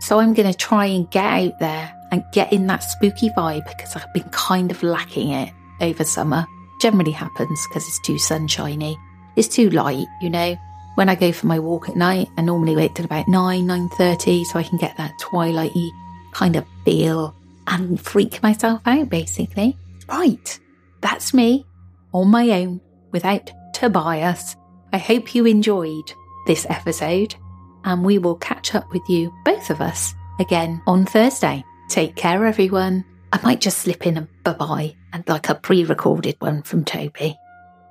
So 0.00 0.20
I'm 0.20 0.34
going 0.34 0.50
to 0.50 0.56
try 0.56 0.86
and 0.86 1.10
get 1.10 1.24
out 1.24 1.58
there 1.60 1.94
and 2.12 2.24
get 2.32 2.52
in 2.52 2.66
that 2.66 2.82
spooky 2.82 3.30
vibe 3.30 3.66
because 3.66 3.96
I've 3.96 4.12
been 4.12 4.28
kind 4.30 4.70
of 4.70 4.82
lacking 4.82 5.30
it 5.30 5.52
over 5.80 6.04
summer. 6.04 6.46
Generally 6.80 7.12
happens 7.12 7.66
because 7.68 7.86
it's 7.88 8.00
too 8.00 8.18
sunshiny. 8.18 8.98
It's 9.36 9.48
too 9.48 9.70
light, 9.70 10.06
you 10.20 10.30
know. 10.30 10.56
When 10.96 11.08
I 11.08 11.14
go 11.14 11.32
for 11.32 11.46
my 11.46 11.58
walk 11.58 11.88
at 11.88 11.96
night, 11.96 12.28
I 12.36 12.42
normally 12.42 12.76
wait 12.76 12.94
till 12.94 13.04
about 13.04 13.26
9, 13.26 13.66
9.30 13.66 14.44
so 14.44 14.58
I 14.58 14.62
can 14.62 14.78
get 14.78 14.96
that 14.96 15.18
twilighty 15.20 15.90
kind 16.32 16.54
of 16.56 16.64
feel 16.84 17.34
and 17.66 18.00
freak 18.00 18.42
myself 18.42 18.82
out, 18.86 19.08
basically. 19.08 19.76
Right, 20.08 20.58
that's 21.00 21.34
me 21.34 21.66
on 22.12 22.28
my 22.28 22.50
own 22.50 22.80
without 23.10 23.50
Tobias. 23.72 24.54
I 24.94 24.98
hope 24.98 25.34
you 25.34 25.44
enjoyed 25.44 26.12
this 26.46 26.66
episode, 26.70 27.34
and 27.82 28.04
we 28.04 28.18
will 28.18 28.36
catch 28.36 28.76
up 28.76 28.92
with 28.92 29.02
you, 29.08 29.34
both 29.44 29.68
of 29.70 29.80
us, 29.80 30.14
again 30.38 30.80
on 30.86 31.04
Thursday. 31.04 31.64
Take 31.88 32.14
care, 32.14 32.46
everyone. 32.46 33.04
I 33.32 33.40
might 33.42 33.60
just 33.60 33.78
slip 33.78 34.06
in 34.06 34.16
a 34.16 34.28
bye 34.44 34.52
bye 34.52 34.94
and 35.12 35.28
like 35.28 35.48
a 35.48 35.56
pre 35.56 35.82
recorded 35.82 36.36
one 36.38 36.62
from 36.62 36.84
Tobie. 36.84 37.34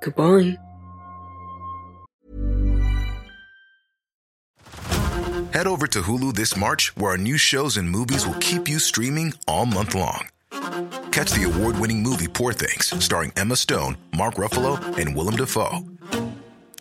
Goodbye. 0.02 0.58
Head 5.52 5.68
over 5.68 5.88
to 5.88 6.02
Hulu 6.04 6.34
this 6.36 6.56
March, 6.56 6.96
where 6.96 7.12
our 7.12 7.18
new 7.18 7.38
shows 7.38 7.76
and 7.76 7.90
movies 7.90 8.26
will 8.26 8.40
keep 8.40 8.70
you 8.70 8.80
streaming 8.80 9.34
all 9.46 9.66
month 9.66 9.94
long. 9.94 10.30
Catch 11.12 11.32
the 11.34 11.44
award 11.54 11.78
winning 11.80 12.02
movie 12.02 12.30
Poor 12.30 12.54
Things, 12.54 12.94
starring 13.04 13.34
Emma 13.36 13.58
Stone, 13.58 13.98
Mark 14.16 14.36
Ruffalo, 14.36 14.80
and 14.98 15.14
Willem 15.14 15.36
Dafoe. 15.36 15.84